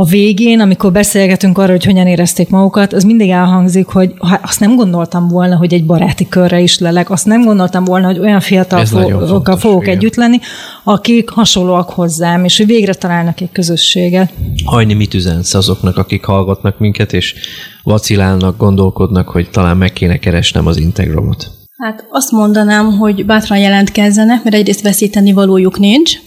a 0.00 0.04
végén, 0.04 0.60
amikor 0.60 0.92
beszélgetünk 0.92 1.58
arról, 1.58 1.70
hogy 1.70 1.84
hogyan 1.84 2.06
érezték 2.06 2.48
magukat, 2.48 2.92
az 2.92 3.04
mindig 3.04 3.30
elhangzik, 3.30 3.86
hogy 3.86 4.14
azt 4.42 4.60
nem 4.60 4.76
gondoltam 4.76 5.28
volna, 5.28 5.56
hogy 5.56 5.74
egy 5.74 5.86
baráti 5.86 6.28
körre 6.28 6.60
is 6.60 6.78
lelek, 6.78 7.10
azt 7.10 7.26
nem 7.26 7.44
gondoltam 7.44 7.84
volna, 7.84 8.06
hogy 8.06 8.18
olyan 8.18 8.40
fiatalokkal 8.40 9.56
fogok 9.56 9.82
igen. 9.82 9.94
együtt 9.94 10.14
lenni, 10.14 10.38
akik 10.84 11.30
hasonlóak 11.30 11.90
hozzám, 11.90 12.44
és 12.44 12.56
hogy 12.56 12.66
végre 12.66 12.94
találnak 12.94 13.40
egy 13.40 13.52
közösséget. 13.52 14.32
Hajni, 14.64 14.94
mit 14.94 15.14
üzensz 15.14 15.54
azoknak, 15.54 15.96
akik 15.96 16.24
hallgatnak 16.24 16.78
minket, 16.78 17.12
és 17.12 17.34
vacilálnak, 17.82 18.56
gondolkodnak, 18.56 19.28
hogy 19.28 19.50
talán 19.50 19.76
meg 19.76 19.92
kéne 19.92 20.16
keresnem 20.16 20.66
az 20.66 20.76
Integromot? 20.76 21.50
Hát 21.76 22.06
azt 22.10 22.30
mondanám, 22.30 22.90
hogy 22.90 23.26
bátran 23.26 23.58
jelentkezzenek, 23.58 24.44
mert 24.44 24.56
egyrészt 24.56 24.82
veszíteni 24.82 25.32
valójuk 25.32 25.78
nincs, 25.78 26.18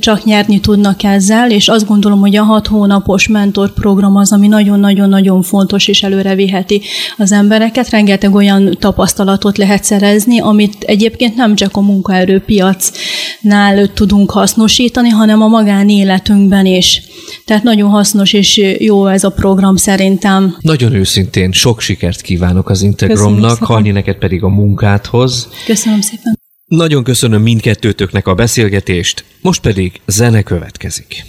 csak 0.00 0.24
nyerni 0.24 0.60
tudnak 0.60 1.02
ezzel, 1.02 1.50
és 1.50 1.68
azt 1.68 1.86
gondolom, 1.86 2.20
hogy 2.20 2.36
a 2.36 2.42
hat 2.42 2.66
hónapos 2.66 3.28
mentorprogram 3.28 4.16
az, 4.16 4.32
ami 4.32 4.48
nagyon-nagyon-nagyon 4.48 5.42
fontos 5.42 5.88
és 5.88 6.02
előre 6.02 6.34
viheti 6.34 6.82
az 7.16 7.32
embereket. 7.32 7.90
Rengeteg 7.90 8.34
olyan 8.34 8.76
tapasztalatot 8.80 9.58
lehet 9.58 9.84
szerezni, 9.84 10.40
amit 10.40 10.82
egyébként 10.82 11.36
nem 11.36 11.54
csak 11.54 11.76
a 11.76 11.80
munkaerőpiacnál 11.80 13.92
tudunk 13.94 14.30
hasznosítani, 14.30 15.08
hanem 15.08 15.42
a 15.42 15.48
magánéletünkben 15.48 16.66
is. 16.66 17.02
Tehát 17.44 17.62
nagyon 17.62 17.90
hasznos 17.90 18.32
és 18.32 18.76
jó 18.78 19.06
ez 19.06 19.24
a 19.24 19.30
program 19.30 19.76
szerintem. 19.76 20.56
Nagyon 20.60 20.92
őszintén 20.92 21.52
sok 21.52 21.80
sikert 21.80 22.20
kívánok 22.20 22.70
az 22.70 22.82
Integromnak, 22.82 23.58
Halni 23.58 23.90
neked 23.90 24.16
pedig 24.16 24.42
a 24.42 24.48
munkádhoz. 24.48 25.48
Köszönöm 25.66 26.00
szépen. 26.00 26.42
Nagyon 26.66 27.04
köszönöm 27.04 27.42
mindkettőtöknek 27.42 28.26
a 28.26 28.34
beszélgetést, 28.34 29.24
most 29.40 29.60
pedig 29.62 30.00
zene 30.06 30.42
következik. 30.42 31.24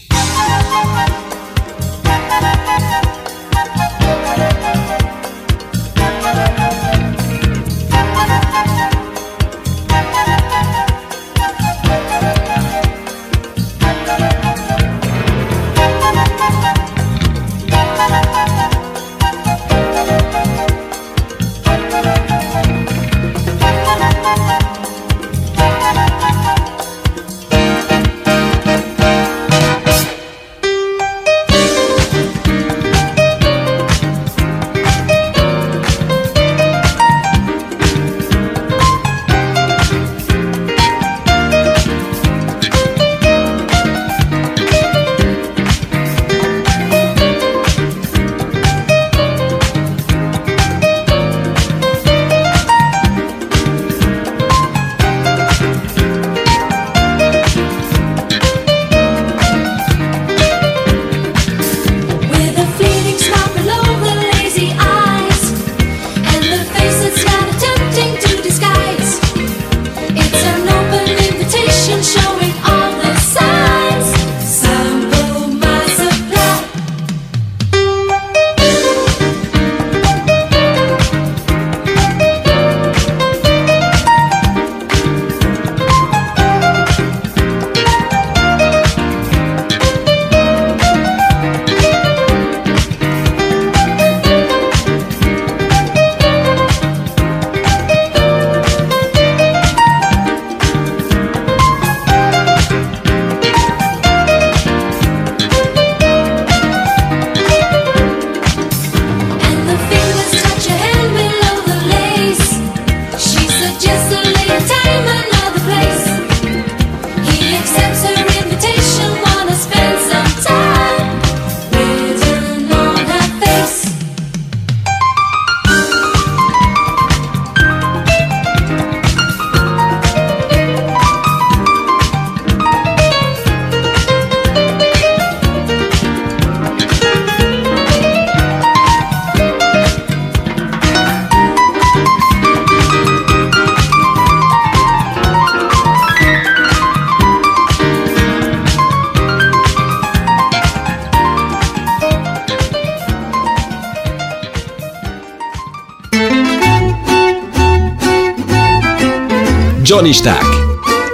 Janisták. 160.06 160.46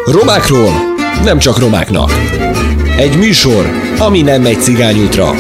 Romákról 0.06 0.72
nem 1.24 1.40
csak 1.40 1.60
romáknak. 1.60 2.12
Egy 2.98 3.18
műsor, 3.18 3.72
ami 3.98 4.22
nem 4.22 4.42
megy 4.42 4.62
cigányútra, 4.62 5.36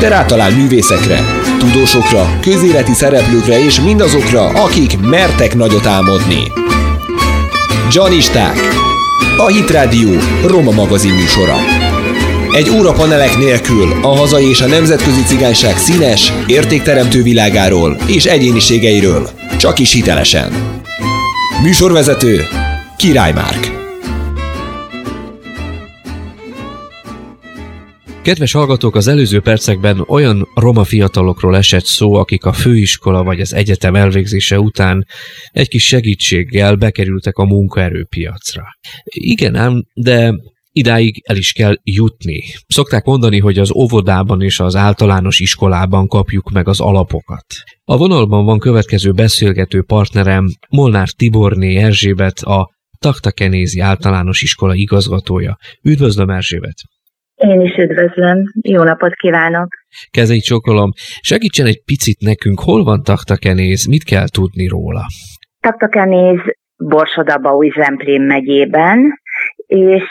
de 0.00 0.08
rátalál 0.08 0.50
művészekre, 0.50 1.24
tudósokra, 1.58 2.38
közéleti 2.40 2.92
szereplőkre 2.92 3.64
és 3.64 3.80
mindazokra, 3.80 4.46
akik 4.46 4.98
mertek 5.00 5.54
nagyot 5.54 5.86
álmodni. 5.86 6.52
Janisták. 7.92 8.58
A 9.36 9.46
Hit 9.46 9.70
Radio 9.70 10.10
Roma 10.46 10.70
magazin 10.70 11.14
műsora. 11.14 11.56
Egy 12.52 12.70
óra 12.70 12.92
panelek 12.92 13.36
nélkül 13.38 13.98
a 14.02 14.16
hazai 14.16 14.48
és 14.48 14.60
a 14.60 14.66
nemzetközi 14.66 15.22
cigányság 15.22 15.76
színes, 15.78 16.32
értékteremtő 16.46 17.22
világáról 17.22 17.96
és 18.06 18.24
egyéniségeiről. 18.24 19.30
Csak 19.56 19.78
is 19.78 19.92
hitelesen. 19.92 20.52
Műsorvezető 21.62 22.55
Király 22.96 23.32
Márk. 23.32 23.70
Kedves 28.22 28.52
hallgatók, 28.52 28.96
az 28.96 29.06
előző 29.06 29.40
percekben 29.40 30.04
olyan 30.06 30.48
roma 30.54 30.84
fiatalokról 30.84 31.56
esett 31.56 31.84
szó, 31.84 32.14
akik 32.14 32.44
a 32.44 32.52
főiskola 32.52 33.22
vagy 33.22 33.40
az 33.40 33.54
egyetem 33.54 33.94
elvégzése 33.94 34.60
után 34.60 35.06
egy 35.50 35.68
kis 35.68 35.84
segítséggel 35.86 36.74
bekerültek 36.74 37.36
a 37.36 37.44
munkaerőpiacra. 37.44 38.62
Igen 39.04 39.54
ám, 39.54 39.82
de 39.94 40.34
idáig 40.72 41.22
el 41.26 41.36
is 41.36 41.52
kell 41.52 41.74
jutni. 41.82 42.42
Szokták 42.66 43.04
mondani, 43.04 43.38
hogy 43.38 43.58
az 43.58 43.72
óvodában 43.72 44.42
és 44.42 44.60
az 44.60 44.76
általános 44.76 45.40
iskolában 45.40 46.06
kapjuk 46.06 46.50
meg 46.50 46.68
az 46.68 46.80
alapokat. 46.80 47.46
A 47.84 47.96
vonalban 47.96 48.44
van 48.44 48.58
következő 48.58 49.12
beszélgető 49.12 49.82
partnerem, 49.82 50.46
Molnár 50.68 51.08
Tiborné 51.08 51.76
Erzsébet, 51.76 52.38
a 52.38 52.74
Taktakenézi 53.06 53.80
általános 53.80 54.42
iskola 54.42 54.74
igazgatója. 54.74 55.56
Üdvözlöm 55.82 56.30
Erzsébet! 56.30 56.78
Én 57.34 57.60
is 57.60 57.76
üdvözlöm, 57.76 58.38
jó 58.68 58.82
napot 58.82 59.14
kívánok! 59.14 59.68
Kezeit 60.10 60.44
csokolom, 60.44 60.90
segítsen 61.20 61.66
egy 61.66 61.82
picit 61.84 62.20
nekünk, 62.20 62.60
hol 62.60 62.84
van 62.84 63.02
Taktakenéz, 63.02 63.86
mit 63.86 64.04
kell 64.04 64.28
tudni 64.28 64.66
róla? 64.66 65.02
Taktakenéz 65.60 66.40
Borsodaba 66.76 67.72
Zemplén 67.76 68.22
megyében, 68.22 68.98
és 69.66 70.04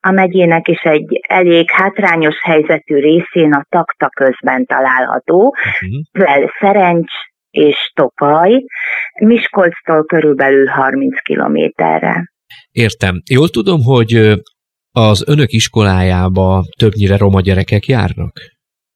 a 0.00 0.10
megyének 0.10 0.68
is 0.68 0.80
egy 0.82 1.20
elég 1.28 1.70
hátrányos 1.70 2.36
helyzetű 2.42 2.94
részén 2.94 3.52
a 3.52 3.66
Takta 3.68 4.08
közben 4.08 4.64
található, 4.64 5.54
uh-huh. 6.12 6.50
Szerencs 6.60 7.12
és 7.54 7.90
Topaj, 7.94 8.50
Miskolctól 9.20 10.04
körülbelül 10.04 10.66
30 10.66 11.20
kilométerre. 11.22 12.32
Értem. 12.70 13.20
Jól 13.30 13.48
tudom, 13.48 13.82
hogy 13.82 14.32
az 14.92 15.28
önök 15.28 15.52
iskolájába 15.52 16.62
többnyire 16.78 17.16
roma 17.16 17.40
gyerekek 17.40 17.86
járnak? 17.86 18.32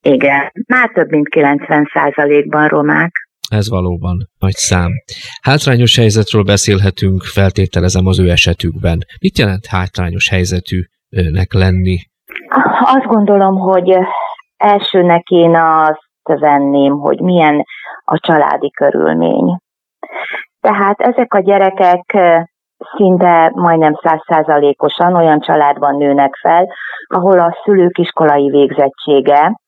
Igen, 0.03 0.51
már 0.67 0.91
több 0.95 1.11
mint 1.11 1.29
90%-ban 1.31 2.69
romák. 2.69 3.11
Ez 3.51 3.69
valóban 3.69 4.17
nagy 4.39 4.53
szám. 4.53 4.91
Hátrányos 5.43 5.97
helyzetről 5.97 6.43
beszélhetünk, 6.43 7.23
feltételezem 7.23 8.07
az 8.07 8.19
ő 8.19 8.31
esetükben. 8.31 8.99
Mit 9.21 9.39
jelent 9.39 9.67
hátrányos 9.67 10.29
helyzetűnek 10.29 11.53
lenni? 11.53 11.97
Azt 12.81 13.07
gondolom, 13.07 13.55
hogy 13.55 13.91
elsőnek 14.57 15.29
én 15.29 15.55
azt 15.55 16.08
venném, 16.37 16.99
hogy 16.99 17.21
milyen 17.21 17.65
a 18.05 18.19
családi 18.19 18.71
körülmény. 18.71 19.57
Tehát 20.61 21.01
ezek 21.01 21.35
a 21.35 21.41
gyerekek 21.41 22.17
szinte 22.97 23.51
majdnem 23.55 23.95
százszázalékosan 24.03 25.15
olyan 25.15 25.41
családban 25.41 25.97
nőnek 25.97 26.35
fel, 26.41 26.69
ahol 27.07 27.39
a 27.39 27.57
szülők 27.65 27.99
iskolai 27.99 28.51
végzettsége 28.51 29.61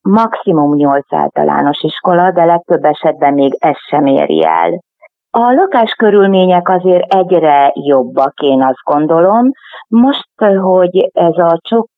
maximum 0.00 0.74
8 0.74 1.12
általános 1.12 1.82
iskola, 1.82 2.30
de 2.30 2.44
legtöbb 2.44 2.84
esetben 2.84 3.34
még 3.34 3.56
ez 3.58 3.76
sem 3.88 4.06
éri 4.06 4.44
el. 4.44 4.84
A 5.30 5.52
lakáskörülmények 5.52 6.68
azért 6.68 7.14
egyre 7.14 7.72
jobbak, 7.74 8.40
én 8.40 8.62
azt 8.62 8.82
gondolom. 8.84 9.50
Most, 9.88 10.28
hogy 10.60 11.10
ez 11.12 11.36
a 11.38 11.58
csok 11.68 11.88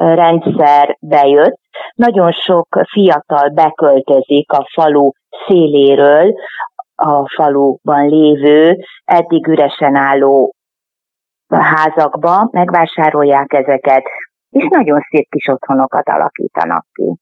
rendszer 0.00 0.96
bejött, 1.00 1.58
nagyon 1.94 2.32
sok 2.32 2.66
fiatal 2.90 3.48
beköltözik 3.48 4.52
a 4.52 4.68
falu 4.72 5.10
széléről 5.46 6.34
a 6.94 7.28
faluban 7.34 8.08
lévő, 8.08 8.76
eddig 9.04 9.46
üresen 9.46 9.94
álló 9.94 10.54
házakba, 11.48 12.48
megvásárolják 12.52 13.52
ezeket, 13.52 14.04
és 14.50 14.66
nagyon 14.68 15.00
szép 15.10 15.28
kis 15.30 15.48
otthonokat 15.48 16.08
alakítanak 16.08 16.86
ki. 16.92 17.14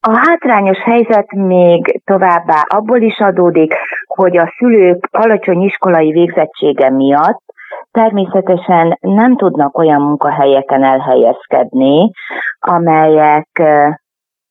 A 0.00 0.16
hátrányos 0.16 0.78
helyzet 0.78 1.32
még 1.32 2.00
továbbá 2.04 2.64
abból 2.68 3.00
is 3.00 3.18
adódik, 3.18 3.74
hogy 4.06 4.36
a 4.36 4.54
szülők 4.58 5.08
alacsony 5.10 5.62
iskolai 5.62 6.12
végzettsége 6.12 6.90
miatt 6.90 7.42
természetesen 7.90 8.96
nem 9.00 9.36
tudnak 9.36 9.78
olyan 9.78 10.02
munkahelyeken 10.02 10.84
elhelyezkedni, 10.84 12.10
amelyek 12.58 13.62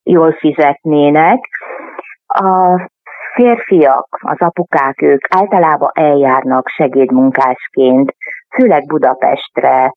jól 0.03 0.31
fizetnének. 0.31 1.39
A 2.27 2.79
férfiak, 3.33 4.07
az 4.21 4.37
apukák, 4.39 5.01
ők 5.01 5.35
általában 5.35 5.89
eljárnak 5.93 6.67
segédmunkásként, 6.67 8.15
főleg 8.55 8.85
Budapestre 8.85 9.93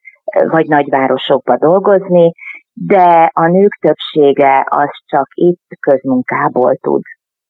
vagy 0.49 0.67
nagyvárosokba 0.69 1.57
dolgozni, 1.57 2.33
de 2.73 3.31
a 3.33 3.47
nők 3.47 3.79
többsége 3.81 4.67
az 4.69 4.91
csak 5.07 5.27
itt 5.35 5.67
közmunkából 5.81 6.77
tud 6.77 7.03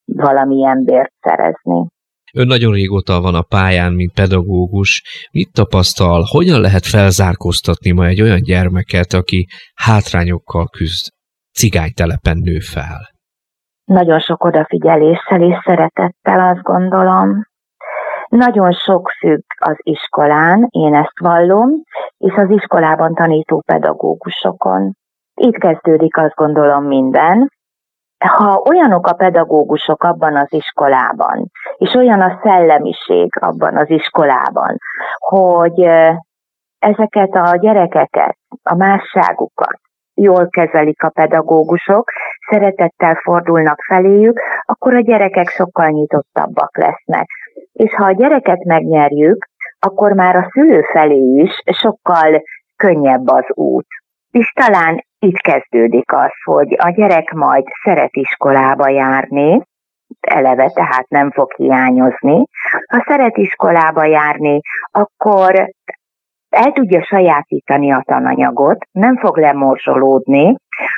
valamilyen 0.05 0.85
bért 0.85 1.13
szerezni. 1.21 1.87
Ön 2.35 2.47
nagyon 2.47 2.73
régóta 2.73 3.21
van 3.21 3.35
a 3.35 3.43
pályán, 3.43 3.93
mint 3.93 4.13
pedagógus. 4.15 5.03
Mit 5.33 5.53
tapasztal, 5.53 6.23
hogyan 6.31 6.61
lehet 6.61 6.87
felzárkóztatni 6.87 7.93
ma 7.93 8.07
egy 8.07 8.23
olyan 8.23 8.43
gyermeket, 8.43 9.13
aki 9.13 9.47
hátrányokkal 9.75 10.67
küzd, 10.67 11.05
cigánytelepen 11.59 12.39
nő 12.39 12.59
fel? 12.59 13.01
Nagyon 13.85 14.21
sok 14.21 14.45
odafigyeléssel 14.45 15.43
és 15.43 15.57
szeretettel 15.65 16.41
azt 16.51 16.63
gondolom. 16.63 17.43
Nagyon 18.29 18.73
sok 18.73 19.09
függ 19.19 19.43
az 19.59 19.77
iskolán, 19.77 20.67
én 20.69 20.95
ezt 20.95 21.19
vallom, 21.21 21.71
és 22.19 22.35
az 22.37 22.51
iskolában 22.51 23.15
tanító 23.15 23.63
pedagógusokon. 23.67 24.93
Itt 25.35 25.57
kezdődik 25.57 26.17
azt 26.17 26.35
gondolom 26.35 26.85
minden. 26.85 27.49
Ha 28.29 28.63
olyanok 28.69 29.07
a 29.07 29.13
pedagógusok 29.13 30.03
abban 30.05 30.37
az 30.37 30.53
iskolában, 30.53 31.51
és 31.77 31.95
olyan 31.95 32.21
a 32.21 32.41
szellemiség 32.43 33.37
abban 33.41 33.77
az 33.77 33.91
iskolában, 33.91 34.77
hogy 35.19 35.89
ezeket 36.79 37.35
a 37.35 37.57
gyerekeket, 37.57 38.37
a 38.63 38.75
másságukat 38.75 39.81
jól 40.15 40.49
kezelik 40.49 41.03
a 41.03 41.09
pedagógusok, 41.09 42.11
szeretettel 42.51 43.15
fordulnak 43.15 43.81
feléjük, 43.87 44.41
akkor 44.65 44.95
a 44.95 45.01
gyerekek 45.01 45.49
sokkal 45.49 45.89
nyitottabbak 45.89 46.77
lesznek. 46.77 47.27
És 47.73 47.95
ha 47.95 48.05
a 48.05 48.13
gyereket 48.13 48.65
megnyerjük, 48.65 49.47
akkor 49.79 50.13
már 50.13 50.37
a 50.37 50.49
szülő 50.53 50.83
felé 50.93 51.43
is 51.43 51.63
sokkal 51.65 52.43
könnyebb 52.77 53.29
az 53.29 53.45
út. 53.55 53.87
És 54.31 54.53
talán 54.53 55.05
itt 55.23 55.37
kezdődik 55.37 56.13
az, 56.13 56.33
hogy 56.45 56.77
a 56.79 56.91
gyerek 56.91 57.33
majd 57.33 57.65
szeret 57.83 58.17
iskolába 58.17 58.89
járni, 58.89 59.63
eleve, 60.21 60.69
tehát 60.69 61.09
nem 61.09 61.31
fog 61.31 61.53
hiányozni. 61.57 62.45
Ha 62.89 63.05
szeret 63.07 63.37
iskolába 63.37 64.05
járni, 64.05 64.61
akkor 64.91 65.71
el 66.49 66.73
tudja 66.73 67.05
sajátítani 67.05 67.93
a 67.93 68.03
tananyagot, 68.07 68.87
nem 68.93 69.17
fog 69.17 69.37
lemorzsolódni, 69.39 70.57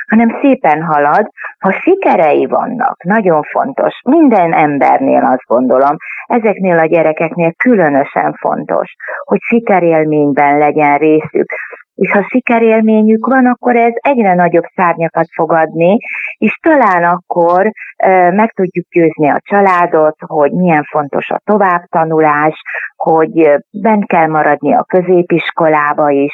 hanem 0.09 0.37
szépen 0.41 0.83
halad, 0.83 1.29
ha 1.59 1.71
sikerei 1.71 2.45
vannak, 2.45 3.03
nagyon 3.03 3.41
fontos, 3.43 3.99
minden 4.09 4.53
embernél 4.53 5.23
azt 5.23 5.45
gondolom, 5.47 5.95
ezeknél 6.25 6.79
a 6.79 6.85
gyerekeknél 6.85 7.51
különösen 7.53 8.33
fontos, 8.33 8.93
hogy 9.23 9.39
sikerélményben 9.41 10.57
legyen 10.57 10.97
részük, 10.97 11.53
és 11.95 12.11
ha 12.11 12.27
sikerélményük 12.29 13.25
van, 13.25 13.45
akkor 13.45 13.75
ez 13.75 13.93
egyre 13.95 14.33
nagyobb 14.33 14.63
szárnyakat 14.75 15.27
fog 15.35 15.51
adni, 15.51 15.97
és 16.37 16.59
talán 16.61 17.03
akkor 17.03 17.71
e, 17.95 18.31
meg 18.31 18.51
tudjuk 18.51 18.85
győzni 18.89 19.29
a 19.29 19.41
családot, 19.43 20.15
hogy 20.19 20.51
milyen 20.51 20.83
fontos 20.83 21.29
a 21.29 21.41
továbbtanulás, 21.43 22.61
hogy 22.95 23.49
bent 23.71 24.05
kell 24.05 24.27
maradni 24.27 24.73
a 24.73 24.83
középiskolába 24.83 26.09
is, 26.09 26.33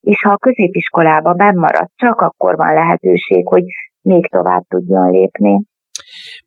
és 0.00 0.22
ha 0.22 0.30
a 0.30 0.36
középiskolába 0.36 1.32
benn 1.32 1.64
csak 1.96 2.20
akkor 2.20 2.56
van 2.56 2.74
lehetőség, 2.74 3.46
hogy 3.46 3.62
még 4.00 4.26
tovább 4.26 4.62
tudjon 4.68 5.10
lépni. 5.10 5.60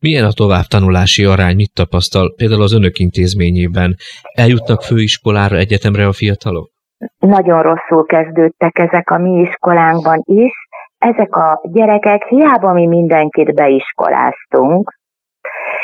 Milyen 0.00 0.24
a 0.24 0.32
továbbtanulási 0.32 1.24
arány, 1.24 1.54
mit 1.54 1.72
tapasztal 1.72 2.34
például 2.36 2.62
az 2.62 2.72
önök 2.72 2.98
intézményében? 2.98 3.94
Eljutnak 4.34 4.82
főiskolára, 4.82 5.56
egyetemre 5.56 6.06
a 6.06 6.12
fiatalok? 6.12 6.73
Nagyon 7.18 7.62
rosszul 7.62 8.06
kezdődtek 8.06 8.78
ezek 8.78 9.10
a 9.10 9.18
mi 9.18 9.40
iskolánkban 9.40 10.22
is. 10.24 10.52
Ezek 10.98 11.36
a 11.36 11.60
gyerekek, 11.62 12.24
hiába 12.24 12.72
mi 12.72 12.86
mindenkit 12.86 13.54
beiskoláztunk, 13.54 14.92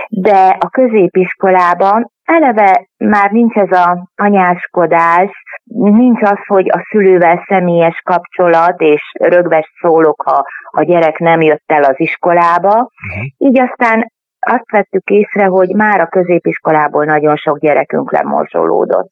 de 0.08 0.56
a 0.60 0.68
középiskolában 0.68 2.10
eleve 2.24 2.86
már 2.96 3.30
nincs 3.30 3.54
ez 3.54 3.70
a 3.70 4.08
anyáskodás, 4.16 5.30
nincs 5.74 6.22
az, 6.22 6.38
hogy 6.46 6.68
a 6.68 6.86
szülővel 6.90 7.44
személyes 7.48 8.00
kapcsolat, 8.04 8.80
és 8.80 9.02
rögves 9.20 9.72
szólok, 9.80 10.22
ha 10.22 10.44
a 10.70 10.82
gyerek 10.82 11.18
nem 11.18 11.40
jött 11.40 11.64
el 11.66 11.84
az 11.84 12.00
iskolába. 12.00 12.74
Uh-huh. 12.74 13.24
Így 13.36 13.58
aztán 13.58 14.12
azt 14.40 14.70
vettük 14.70 15.08
észre, 15.08 15.44
hogy 15.44 15.74
már 15.74 16.00
a 16.00 16.06
középiskolából 16.06 17.04
nagyon 17.04 17.36
sok 17.36 17.58
gyerekünk 17.58 18.12
lemorzsolódott. 18.12 19.10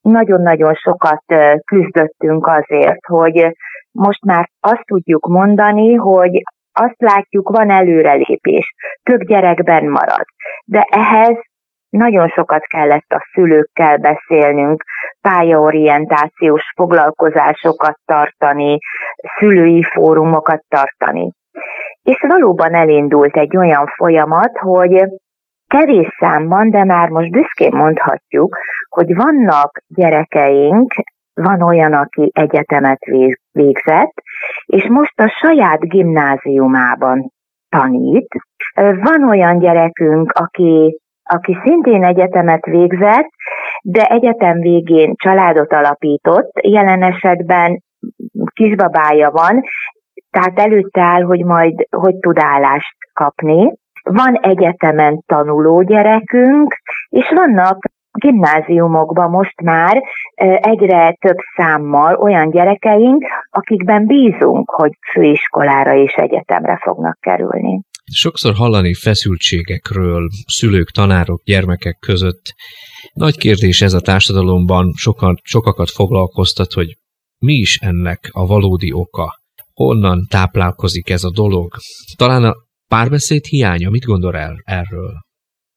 Nagyon-nagyon 0.00 0.74
sokat 0.74 1.24
küzdöttünk 1.64 2.46
azért, 2.46 3.06
hogy 3.06 3.56
most 3.90 4.24
már 4.24 4.48
azt 4.60 4.84
tudjuk 4.84 5.26
mondani, 5.26 5.94
hogy 5.94 6.42
azt 6.72 7.00
látjuk, 7.00 7.48
van 7.48 7.70
előrelépés, 7.70 8.74
több 9.02 9.22
gyerekben 9.22 9.84
marad. 9.84 10.24
De 10.64 10.86
ehhez 10.90 11.36
nagyon 11.88 12.28
sokat 12.28 12.62
kellett 12.62 13.06
a 13.08 13.26
szülőkkel 13.32 13.96
beszélnünk, 13.96 14.84
pályaorientációs 15.20 16.72
foglalkozásokat 16.76 17.98
tartani, 18.04 18.78
szülői 19.38 19.82
fórumokat 19.82 20.62
tartani. 20.68 21.30
És 22.02 22.24
valóban 22.28 22.74
elindult 22.74 23.36
egy 23.36 23.56
olyan 23.56 23.86
folyamat, 23.86 24.58
hogy 24.58 25.04
kevés 25.70 26.16
számban, 26.18 26.70
de 26.70 26.84
már 26.84 27.08
most 27.08 27.30
büszkén 27.30 27.72
mondhatjuk, 27.74 28.56
hogy 28.88 29.14
vannak 29.14 29.82
gyerekeink, 29.88 30.94
van 31.34 31.62
olyan, 31.62 31.92
aki 31.92 32.30
egyetemet 32.32 33.04
végzett, 33.52 34.12
és 34.66 34.86
most 34.88 35.20
a 35.20 35.28
saját 35.28 35.80
gimnáziumában 35.80 37.32
tanít. 37.68 38.28
Van 39.02 39.28
olyan 39.28 39.58
gyerekünk, 39.58 40.32
aki 40.32 41.00
aki 41.32 41.56
szintén 41.64 42.04
egyetemet 42.04 42.64
végzett, 42.64 43.28
de 43.82 44.04
egyetem 44.04 44.60
végén 44.60 45.14
családot 45.16 45.72
alapított, 45.72 46.50
jelen 46.62 47.02
esetben 47.02 47.82
kisbabája 48.52 49.30
van, 49.30 49.62
tehát 50.30 50.58
előtte 50.58 51.00
áll, 51.00 51.22
hogy 51.22 51.44
majd 51.44 51.86
hogy 51.90 52.14
tud 52.14 52.38
állást 52.38 52.96
kapni. 53.12 53.72
Van 54.02 54.34
egyetemen 54.34 55.22
tanuló 55.26 55.82
gyerekünk, 55.82 56.74
és 57.08 57.32
vannak 57.34 57.78
gimnáziumokban 58.12 59.30
most 59.30 59.60
már 59.60 60.02
egyre 60.60 61.16
több 61.20 61.36
számmal 61.56 62.14
olyan 62.14 62.50
gyerekeink, 62.50 63.24
akikben 63.50 64.06
bízunk, 64.06 64.70
hogy 64.70 64.90
főiskolára 65.12 65.94
és 65.94 66.12
egyetemre 66.12 66.78
fognak 66.82 67.18
kerülni. 67.20 67.80
Sokszor 68.12 68.54
hallani 68.54 68.94
feszültségekről, 68.94 70.28
szülők, 70.46 70.90
tanárok, 70.90 71.42
gyermekek 71.44 71.96
között. 71.98 72.42
Nagy 73.12 73.36
kérdés 73.36 73.80
ez 73.80 73.92
a 73.92 74.00
társadalomban, 74.00 74.92
sokan, 74.96 75.34
sokakat 75.42 75.90
foglalkoztat, 75.90 76.72
hogy 76.72 76.96
mi 77.38 77.52
is 77.52 77.76
ennek 77.76 78.18
a 78.32 78.46
valódi 78.46 78.92
oka. 78.92 79.38
Honnan 79.72 80.26
táplálkozik 80.30 81.10
ez 81.10 81.24
a 81.24 81.30
dolog? 81.30 81.74
Talán 82.16 82.44
a 82.44 82.54
párbeszéd 82.94 83.44
hiánya, 83.44 83.90
mit 83.90 84.04
gondol 84.04 84.36
el 84.36 84.54
erről? 84.64 85.12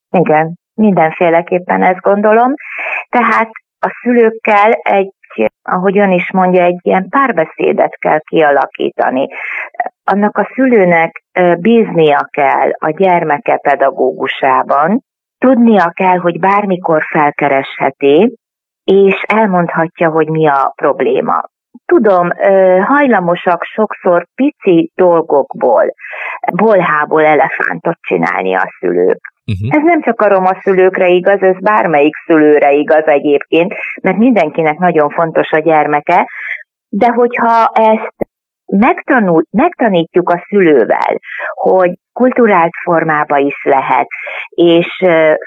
Igen, 0.10 0.56
mindenféleképpen 0.74 1.84
ezt 1.84 2.00
gondolom. 2.00 2.54
Tehát 3.10 3.50
a 3.80 3.90
szülőkkel 4.02 4.72
egy 4.72 5.12
ahogy 5.62 5.98
ön 5.98 6.12
is 6.12 6.32
mondja, 6.32 6.64
egy 6.64 6.80
ilyen 6.82 7.10
párbeszédet 7.10 7.96
kell 7.96 8.20
kialakítani. 8.20 9.28
Annak 10.04 10.38
a 10.38 10.50
szülőnek 10.54 11.24
bíznia 11.60 12.28
kell 12.32 12.72
a 12.78 12.90
gyermeke 12.90 13.58
pedagógusában, 13.58 15.00
tudnia 15.38 15.90
kell, 15.90 16.18
hogy 16.18 16.40
bármikor 16.40 17.04
felkeresheti, 17.10 18.34
és 18.84 19.24
elmondhatja, 19.28 20.10
hogy 20.10 20.28
mi 20.28 20.48
a 20.48 20.74
probléma. 20.76 21.44
Tudom, 21.86 22.30
hajlamosak 22.82 23.64
sokszor 23.64 24.28
pici 24.36 24.92
dolgokból, 24.96 25.94
bolhából 26.54 27.26
elefántot 27.26 27.98
csinálni 28.02 28.56
a 28.56 28.74
szülők. 28.80 29.20
Uh-huh. 29.46 29.78
Ez 29.78 29.84
nem 29.84 30.02
csak 30.02 30.22
a 30.22 30.28
roma 30.28 30.58
szülőkre 30.62 31.08
igaz, 31.08 31.42
ez 31.42 31.60
bármelyik 31.60 32.14
szülőre 32.26 32.72
igaz 32.72 33.06
egyébként, 33.06 33.74
mert 34.02 34.18
mindenkinek 34.18 34.78
nagyon 34.78 35.10
fontos 35.10 35.52
a 35.52 35.60
gyermeke, 35.60 36.30
de 36.90 37.08
hogyha 37.08 37.72
ezt 37.74 38.14
megtanul, 38.66 39.44
megtanítjuk 39.52 40.30
a 40.30 40.46
szülővel, 40.50 41.20
hogy 41.54 41.92
kulturált 42.14 42.72
formába 42.84 43.38
is 43.38 43.64
lehet, 43.64 44.08
és 44.50 44.88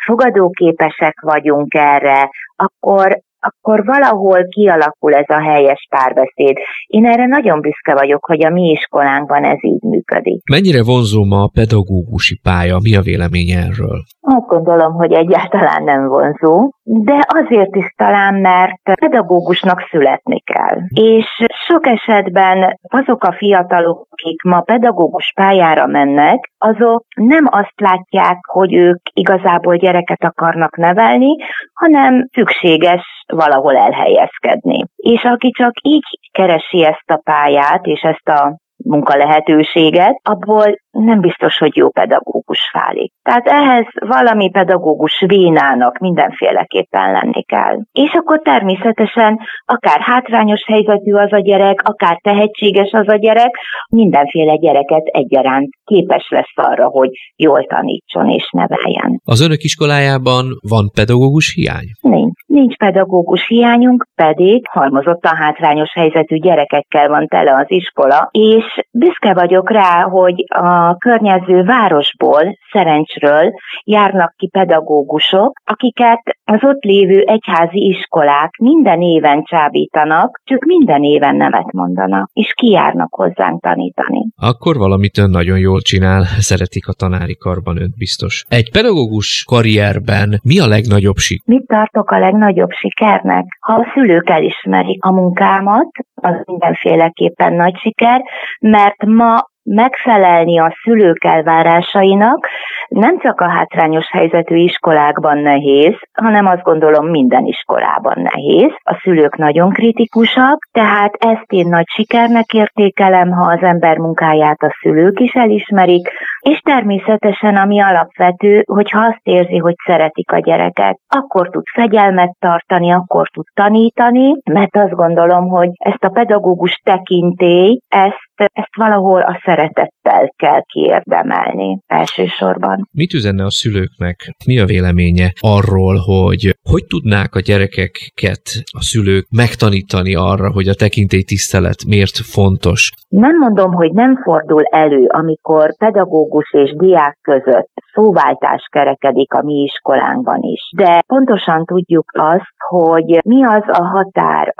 fogadóképesek 0.05 1.21
vagyunk 1.21 1.75
erre, 1.75 2.31
akkor 2.57 3.19
akkor 3.49 3.85
valahol 3.85 4.47
kialakul 4.49 5.15
ez 5.15 5.29
a 5.29 5.41
helyes 5.41 5.87
párbeszéd. 5.91 6.57
Én 6.87 7.07
erre 7.07 7.27
nagyon 7.27 7.61
büszke 7.61 7.95
vagyok, 7.95 8.25
hogy 8.25 8.45
a 8.45 8.51
mi 8.51 8.71
iskolánkban 8.71 9.45
ez 9.45 9.59
így 9.61 9.83
működik. 9.83 10.41
Mennyire 10.51 10.83
vonzó 10.83 11.25
ma 11.25 11.43
a 11.43 11.51
pedagógusi 11.55 12.41
pálya? 12.43 12.77
Mi 12.83 12.97
a 12.97 13.01
vélemény 13.01 13.51
erről? 13.51 13.99
Azt 14.21 14.47
gondolom, 14.47 14.93
hogy 14.93 15.13
egyáltalán 15.13 15.83
nem 15.85 16.07
vonzó, 16.09 16.71
de 16.83 17.25
azért 17.27 17.77
is 17.77 17.93
talán, 17.97 18.35
mert 18.35 18.99
pedagógusnak 19.01 19.87
születni 19.91 20.41
kell. 20.41 20.79
És 20.95 21.27
sok 21.67 21.87
esetben 21.87 22.79
azok 22.83 23.25
a 23.25 23.33
fiatalok, 23.33 24.07
akik 24.11 24.43
ma 24.43 24.61
pedagógus 24.61 25.33
pályára 25.35 25.87
mennek, 25.87 26.51
azok 26.59 27.05
nem 27.15 27.45
azt 27.51 27.81
látják, 27.81 28.39
hogy 28.53 28.75
ők 28.75 29.01
igazából 29.13 29.77
gyereket 29.77 30.25
akarnak 30.25 30.77
nevelni, 30.77 31.37
hanem 31.73 32.29
szükséges 32.33 33.16
valahol 33.27 33.77
elhelyezkedni. 33.77 34.85
És 34.97 35.23
aki 35.23 35.51
csak 35.51 35.73
így 35.83 36.05
keresi 36.33 36.85
ezt 36.85 37.11
a 37.11 37.21
pályát 37.25 37.87
és 37.87 38.01
ezt 38.01 38.29
a 38.29 38.57
munka 38.85 39.17
lehetőséget, 39.17 40.21
abból 40.23 40.77
nem 41.05 41.21
biztos, 41.21 41.59
hogy 41.59 41.77
jó 41.77 41.91
pedagógus 41.91 42.71
válik. 42.73 43.13
Tehát 43.23 43.47
ehhez 43.47 43.87
valami 44.07 44.51
pedagógus 44.51 45.25
vénának 45.27 45.99
mindenféleképpen 45.99 47.13
lenni 47.13 47.43
kell. 47.45 47.77
És 47.93 48.13
akkor 48.13 48.41
természetesen 48.41 49.39
akár 49.65 50.01
hátrányos 50.01 50.65
helyzetű 50.67 51.13
az 51.13 51.33
a 51.33 51.41
gyerek, 51.41 51.81
akár 51.83 52.19
tehetséges 52.23 52.91
az 52.93 53.09
a 53.09 53.17
gyerek, 53.17 53.51
mindenféle 53.89 54.57
gyereket 54.57 55.05
egyaránt 55.05 55.69
képes 55.85 56.29
lesz 56.29 56.53
arra, 56.55 56.87
hogy 56.87 57.11
jól 57.37 57.65
tanítson 57.65 58.29
és 58.29 58.51
neveljen. 58.51 59.21
Az 59.25 59.41
önök 59.41 59.63
iskolájában 59.63 60.45
van 60.69 60.91
pedagógus 60.95 61.55
hiány? 61.55 61.89
Nincs. 62.01 62.35
Nincs 62.47 62.77
pedagógus 62.77 63.47
hiányunk, 63.47 64.07
pedig 64.15 64.67
halmozottan 64.71 65.37
hátrányos 65.37 65.93
helyzetű 65.93 66.37
gyerekekkel 66.37 67.09
van 67.09 67.27
tele 67.27 67.55
az 67.55 67.65
iskola, 67.69 68.29
és 68.31 68.65
büszke 68.91 69.35
vagyok 69.35 69.71
rá, 69.71 70.03
hogy 70.03 70.45
a 70.49 70.86
környező 70.95 71.63
városból, 71.63 72.57
Szerencsről 72.73 73.53
járnak 73.85 74.35
ki 74.37 74.49
pedagógusok, 74.49 75.53
akiket 75.65 76.23
az 76.45 76.59
ott 76.63 76.83
lévő 76.83 77.21
egyházi 77.21 77.87
iskolák 77.87 78.51
minden 78.59 79.01
éven 79.01 79.43
csábítanak, 79.43 80.41
csak 80.45 80.65
minden 80.65 81.03
éven 81.03 81.37
nemet 81.37 81.73
mondanak, 81.73 82.31
és 82.33 82.53
kijárnak 82.55 83.15
hozzánk 83.15 83.63
tanítani. 83.63 84.27
Akkor 84.37 84.77
valamit 84.77 85.19
ön 85.19 85.31
nagyon 85.31 85.59
jól 85.59 85.81
csinál, 85.81 86.23
szeretik 86.39 86.89
a 86.89 86.93
tanári 86.93 87.37
karban 87.37 87.81
önt 87.81 87.97
biztos. 87.97 88.45
Egy 88.49 88.71
pedagógus 88.73 89.45
karrierben 89.49 90.41
mi 90.43 90.61
a 90.61 90.67
legnagyobb 90.67 91.17
sik? 91.17 91.45
Mit 91.45 91.67
tartok 91.67 92.11
a 92.11 92.19
legnagyobb 92.19 92.71
sikernek. 92.71 93.45
Ha 93.61 93.73
a 93.75 93.87
szülők 93.95 94.29
elismerik 94.31 95.05
a 95.05 95.13
munkámat, 95.13 95.89
az 96.15 96.35
mindenféleképpen 96.45 97.53
nagy 97.53 97.77
siker, 97.77 98.21
mert 98.61 99.05
ma 99.05 99.45
megfelelni 99.67 100.59
a 100.59 100.77
szülők 100.83 101.25
elvárásainak 101.25 102.49
nem 102.89 103.19
csak 103.19 103.41
a 103.41 103.49
hátrányos 103.49 104.07
helyzetű 104.11 104.57
iskolákban 104.57 105.39
nehéz, 105.39 105.95
hanem 106.13 106.47
azt 106.47 106.63
gondolom 106.63 107.07
minden 107.11 107.45
iskolában 107.45 108.29
nehéz. 108.33 108.71
A 108.83 109.01
szülők 109.03 109.37
nagyon 109.37 109.71
kritikusak, 109.71 110.59
tehát 110.73 111.15
ezt 111.19 111.53
én 111.53 111.69
nagy 111.69 111.87
sikernek 111.87 112.53
értékelem, 112.53 113.31
ha 113.31 113.51
az 113.51 113.63
ember 113.63 113.97
munkáját 113.97 114.63
a 114.63 114.77
szülők 114.81 115.21
is 115.21 115.33
elismerik, 115.33 116.09
És 116.41 116.59
természetesen, 116.59 117.57
ami 117.57 117.81
alapvető, 117.81 118.63
hogyha 118.67 119.01
azt 119.01 119.21
érzi, 119.23 119.57
hogy 119.57 119.75
szeretik 119.87 120.33
a 120.33 120.39
gyerekek, 120.39 120.97
akkor 121.09 121.49
tud 121.51 121.65
fegyelmet 121.75 122.37
tartani, 122.39 122.93
akkor 122.93 123.29
tud 123.29 123.45
tanítani, 123.55 124.37
mert 124.45 124.77
azt 124.77 124.95
gondolom, 124.95 125.49
hogy 125.49 125.69
ezt 125.73 126.05
a 126.05 126.09
pedagógus 126.09 126.81
tekintély, 126.85 127.81
ezt 127.89 128.26
ezt 128.37 128.77
valahol 128.77 129.21
a 129.21 129.41
szeretettel 129.45 130.33
kell 130.37 130.63
kiérdemelni 130.73 131.79
elsősorban. 131.87 132.89
Mit 132.93 133.13
üzenne 133.13 133.45
a 133.45 133.51
szülőknek? 133.51 134.17
Mi 134.47 134.59
a 134.59 134.65
véleménye 134.65 135.33
arról, 135.41 135.97
hogy 135.97 136.57
hogy 136.71 136.85
tudnák 136.87 137.35
a 137.35 137.41
gyerekeket, 137.41 138.45
a 138.79 138.83
szülők 138.83 139.27
megtanítani 139.31 140.15
arra, 140.15 140.53
hogy 140.53 140.69
a 140.69 140.75
tekintély 140.75 141.23
tisztelet 141.23 141.85
miért 141.87 142.17
fontos? 142.17 142.91
Nem 143.09 143.37
mondom, 143.37 143.73
hogy 143.73 143.93
nem 143.93 144.23
fordul 144.23 144.63
elő, 144.65 145.07
amikor 145.07 145.77
pedagógus 145.77 146.53
és 146.53 146.71
diák 146.77 147.19
között 147.23 147.71
szóváltás 147.97 148.69
kerekedik 148.71 149.33
a 149.33 149.43
mi 149.43 149.55
iskolánkban 149.55 150.43
is. 150.43 150.73
De 150.77 151.03
pontosan 151.07 151.65
tudjuk 151.65 152.05
azt, 152.13 152.55
hogy 152.69 153.21
mi 153.25 153.45
az 153.45 153.63
a 153.67 153.85
határ, 153.85 154.53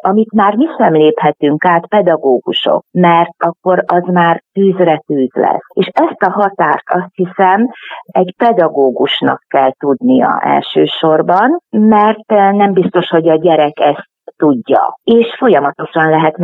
amit 0.00 0.32
már 0.32 0.56
mi 0.56 0.66
sem 0.78 0.92
léphetünk 0.92 1.64
át 1.64 1.86
pedagógusok, 1.86 2.84
mert 2.90 3.34
akkor 3.38 3.84
az 3.86 4.02
már 4.12 4.42
tűzre 4.52 5.02
tűz 5.06 5.30
lesz. 5.32 5.66
És 5.74 5.86
ezt 5.92 6.22
a 6.22 6.30
hatást 6.30 6.90
azt 6.90 7.12
hiszem 7.14 7.68
egy 8.06 8.34
pedagógusnak 8.36 9.42
kell 9.48 9.72
tudnia 9.78 10.40
elsősorban, 10.40 11.58
mert 11.70 12.26
nem 12.52 12.72
biztos, 12.72 13.08
hogy 13.08 13.28
a 13.28 13.36
gyerek 13.36 13.80
ezt 13.80 14.08
tudja. 14.36 14.98
És 15.04 15.34
folyamatosan 15.38 16.10
lehet 16.10 16.36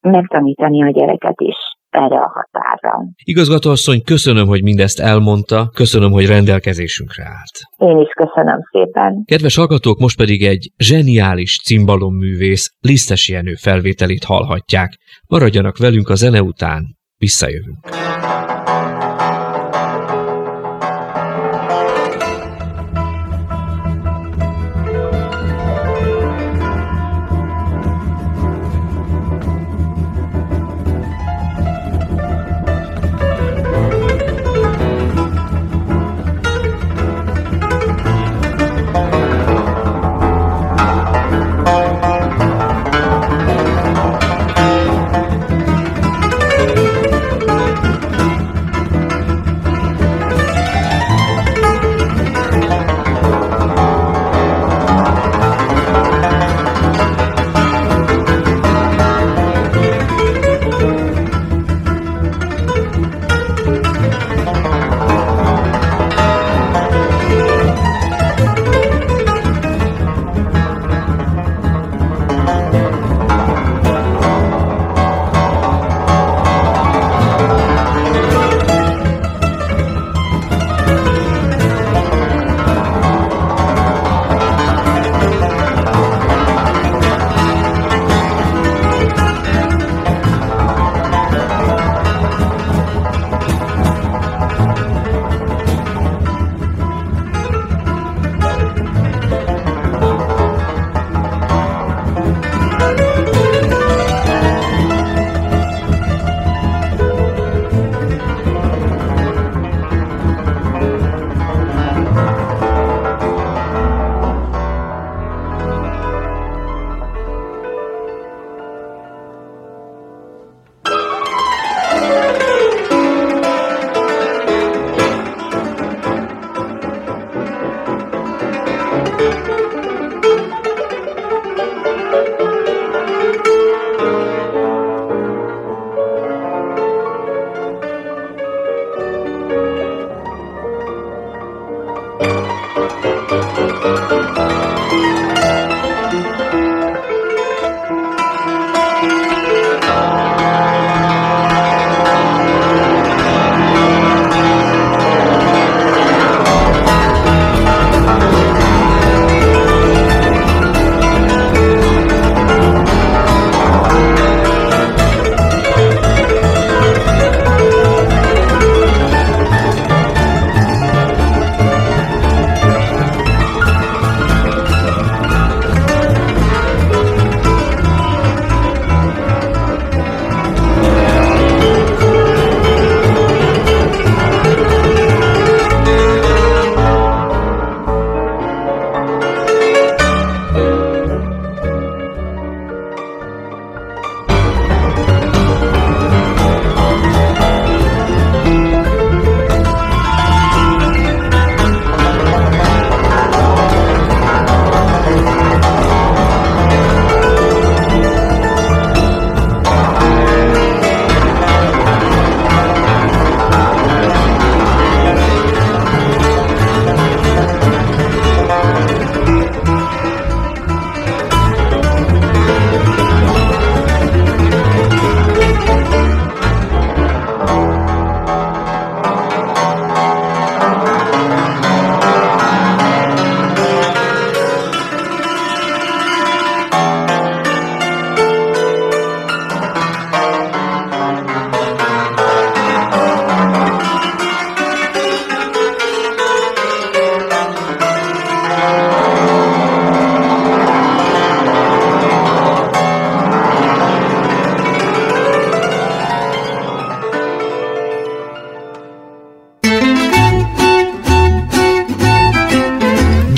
megtanítani 0.00 0.82
a 0.82 0.90
gyereket 0.90 1.40
is 1.40 1.56
erre 1.94 2.18
a 2.18 2.32
határra. 2.34 2.94
Igazgatóasszony, 3.24 4.02
köszönöm, 4.02 4.46
hogy 4.46 4.62
mindezt 4.62 5.00
elmondta, 5.00 5.70
köszönöm, 5.74 6.10
hogy 6.10 6.26
rendelkezésünkre 6.26 7.24
állt. 7.24 7.90
Én 7.90 7.98
is 7.98 8.08
köszönöm 8.08 8.58
szépen. 8.70 9.22
Kedves 9.24 9.56
hallgatók, 9.56 9.98
most 9.98 10.16
pedig 10.16 10.44
egy 10.44 10.72
zseniális 10.76 11.60
cimbalom-művész 11.64 12.74
Lisztes 12.80 13.28
Jenő 13.28 13.54
felvételét 13.54 14.24
hallhatják. 14.24 14.98
Maradjanak 15.28 15.78
velünk 15.78 16.08
a 16.08 16.14
zene 16.14 16.42
után, 16.42 16.96
visszajövünk. 17.18 17.78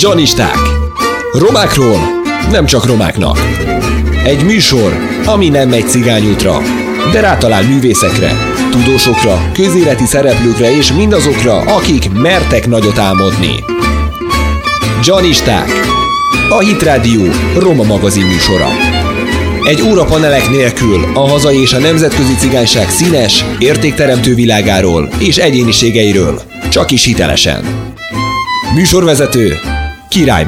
Janisták. 0.08 0.58
Romákról 1.32 1.98
nem 2.50 2.66
csak 2.66 2.86
romáknak. 2.86 3.38
Egy 4.24 4.44
műsor, 4.44 4.96
ami 5.24 5.48
nem 5.48 5.68
megy 5.68 5.88
cigányútra, 5.88 6.62
de 7.12 7.20
rátalál 7.20 7.62
művészekre, 7.62 8.32
tudósokra, 8.70 9.50
közéleti 9.52 10.04
szereplőkre 10.04 10.76
és 10.76 10.92
mindazokra, 10.92 11.60
akik 11.60 12.12
mertek 12.12 12.66
nagyot 12.66 12.98
álmodni. 12.98 13.64
Janisták. 15.04 15.70
A 16.48 16.58
Hit 16.58 16.82
Radio 16.82 17.22
Roma 17.58 17.82
magazin 17.82 18.26
műsora. 18.26 18.68
Egy 19.64 19.82
óra 19.82 20.04
panelek 20.04 20.50
nélkül 20.50 21.04
a 21.14 21.28
hazai 21.28 21.60
és 21.60 21.72
a 21.72 21.78
nemzetközi 21.78 22.34
cigányság 22.38 22.90
színes, 22.90 23.44
értékteremtő 23.58 24.34
világáról 24.34 25.08
és 25.18 25.36
egyéniségeiről. 25.36 26.42
Csak 26.68 26.90
is 26.90 27.04
hitelesen. 27.04 27.64
Műsorvezető 28.74 29.58
Király 30.08 30.44